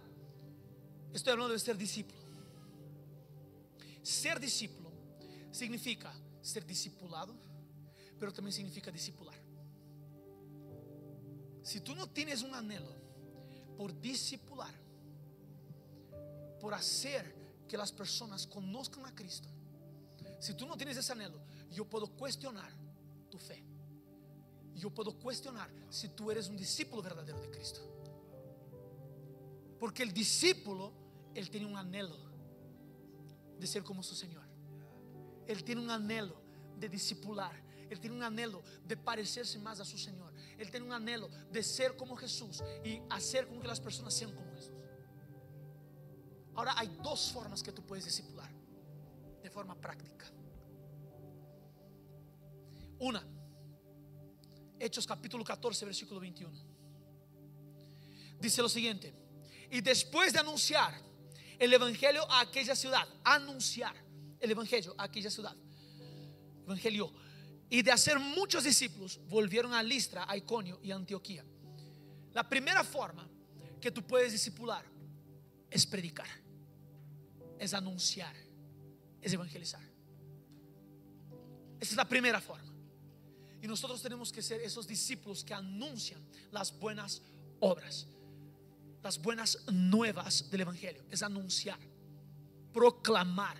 [1.13, 2.24] estoy hablando de ser discípulo.
[4.05, 4.91] Ser discípulo
[5.49, 7.35] significa ser discipulado,
[8.19, 9.33] pero también significa discipular.
[11.63, 12.93] Si tú no tienes un anhelo
[13.75, 14.71] por discipular,
[16.61, 17.33] por hacer
[17.67, 19.49] que las personas conozcan a Cristo,
[20.39, 21.41] si tú no tienes ese anhelo,
[21.71, 22.71] yo puedo cuestionar
[23.31, 23.63] tu fe.
[24.75, 27.79] Yo puedo cuestionar si tú eres un discípulo verdadero de Cristo.
[29.79, 30.93] Porque el discípulo,
[31.33, 32.34] él tiene un anhelo
[33.59, 34.43] de ser como su Señor.
[35.47, 36.41] Él tiene un anhelo
[36.77, 37.63] de discipular.
[37.89, 40.33] Él tiene un anhelo de parecerse más a su Señor.
[40.57, 44.33] Él tiene un anhelo de ser como Jesús y hacer con que las personas sean
[44.33, 44.73] como Jesús.
[46.55, 48.49] Ahora hay dos formas que tú puedes discipular
[49.43, 50.25] de forma práctica.
[52.99, 53.23] Una,
[54.79, 56.53] Hechos capítulo 14, versículo 21.
[58.39, 59.13] Dice lo siguiente,
[59.69, 60.93] y después de anunciar
[61.59, 63.95] el Evangelio a aquella ciudad, anunciar
[64.39, 65.55] el Evangelio a aquella ciudad,
[66.63, 67.11] Evangelio,
[67.69, 71.43] y de hacer muchos discípulos, volvieron a Listra, a Iconio y a Antioquía.
[72.33, 73.27] La primera forma
[73.81, 74.85] que tú puedes discipular
[75.69, 76.27] es predicar,
[77.59, 78.35] es anunciar,
[79.21, 79.81] es evangelizar.
[81.79, 82.73] Esa es la primera forma.
[83.61, 87.21] Y nosotros tenemos que ser esos discípulos que anuncian las buenas
[87.59, 88.07] obras,
[89.05, 91.03] las buenas nuevas del Evangelio.
[91.11, 91.77] Es anunciar,
[92.73, 93.55] proclamar,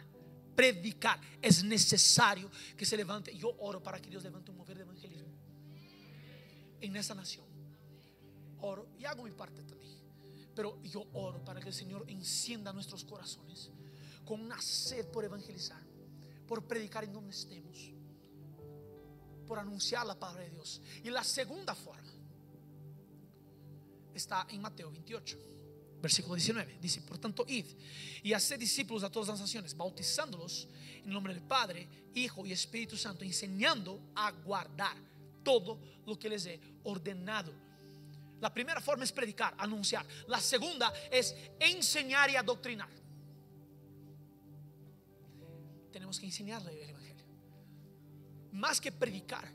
[0.56, 1.22] predicar.
[1.39, 3.38] Es necesario que se levante.
[3.38, 5.30] Yo oro para que Dios levante un mover de evangelismo
[6.82, 7.46] en esa nación.
[8.62, 9.93] Oro y hago mi parte también.
[10.56, 13.70] Pero yo oro para que el Señor encienda nuestros corazones
[14.26, 15.84] con una sed por evangelizar,
[16.48, 17.91] por predicar en donde estemos
[19.46, 20.82] por anunciar la palabra de Dios.
[21.04, 22.12] Y la segunda forma
[24.18, 25.38] está en Mateo 28,
[26.01, 26.78] versículo 19.
[26.82, 27.66] Dice, por tanto, id
[28.24, 30.68] y haced discípulos a todas las naciones, bautizándolos
[31.03, 34.97] en nombre del Padre, Hijo y Espíritu Santo, enseñando a guardar
[35.43, 37.53] todo lo que les he ordenado.
[38.41, 40.05] La primera forma es predicar, anunciar.
[40.28, 42.89] La segunda es enseñar y adoctrinar.
[45.91, 47.05] Tenemos que enseñarle el Evangelio
[48.55, 49.45] más que predicar,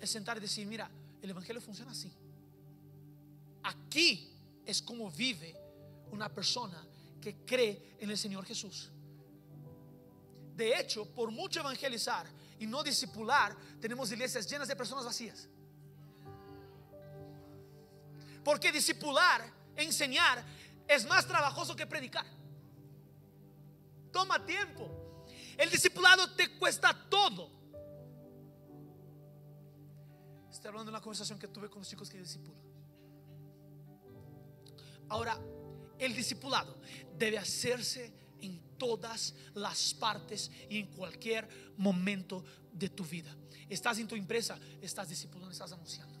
[0.00, 0.90] es sentar y decir, mira,
[1.22, 2.12] el Evangelio funciona así.
[3.68, 4.30] Aquí
[4.64, 5.54] es como vive
[6.10, 6.82] una persona
[7.20, 8.90] que cree en el Señor Jesús.
[10.56, 12.26] De hecho, por mucho evangelizar
[12.58, 15.48] y no discipular, tenemos iglesias llenas de personas vacías.
[18.42, 20.42] Porque discipular, enseñar,
[20.86, 22.24] es más trabajoso que predicar.
[24.10, 25.26] Toma tiempo.
[25.58, 27.50] El discipulado te cuesta todo.
[30.50, 32.67] Estoy hablando de una conversación que tuve con los chicos que discipulan.
[35.08, 35.38] Ahora,
[35.98, 36.76] el discipulado
[37.16, 43.34] debe hacerse en todas las partes y en cualquier momento de tu vida.
[43.68, 46.16] Estás en tu empresa, estás discipulando, estás anunciando.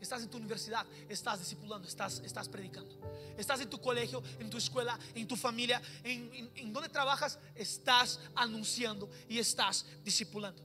[0.00, 2.98] Estás en tu universidad, estás discipulando, estás, estás predicando.
[3.38, 8.18] Estás en tu colegio, en tu escuela, en tu familia, en, en donde trabajas, estás
[8.34, 10.60] anunciando y estás discipulando.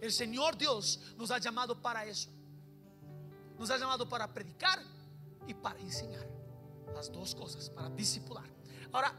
[0.00, 2.28] El Señor Dios nos ha llamado para eso.
[3.60, 4.82] Nos ha llamado para predicar
[5.46, 6.26] y para enseñar.
[6.94, 8.44] Las dos cosas, para discipular.
[8.92, 9.14] Ahora,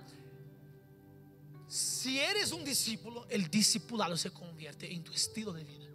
[1.67, 5.87] si eres un discípulo, el discipulado se convierte en tu estilo de vida.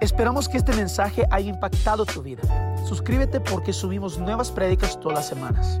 [0.00, 2.42] Esperamos que este mensaje haya impactado tu vida.
[2.84, 5.80] Suscríbete porque subimos nuevas prédicas todas las semanas.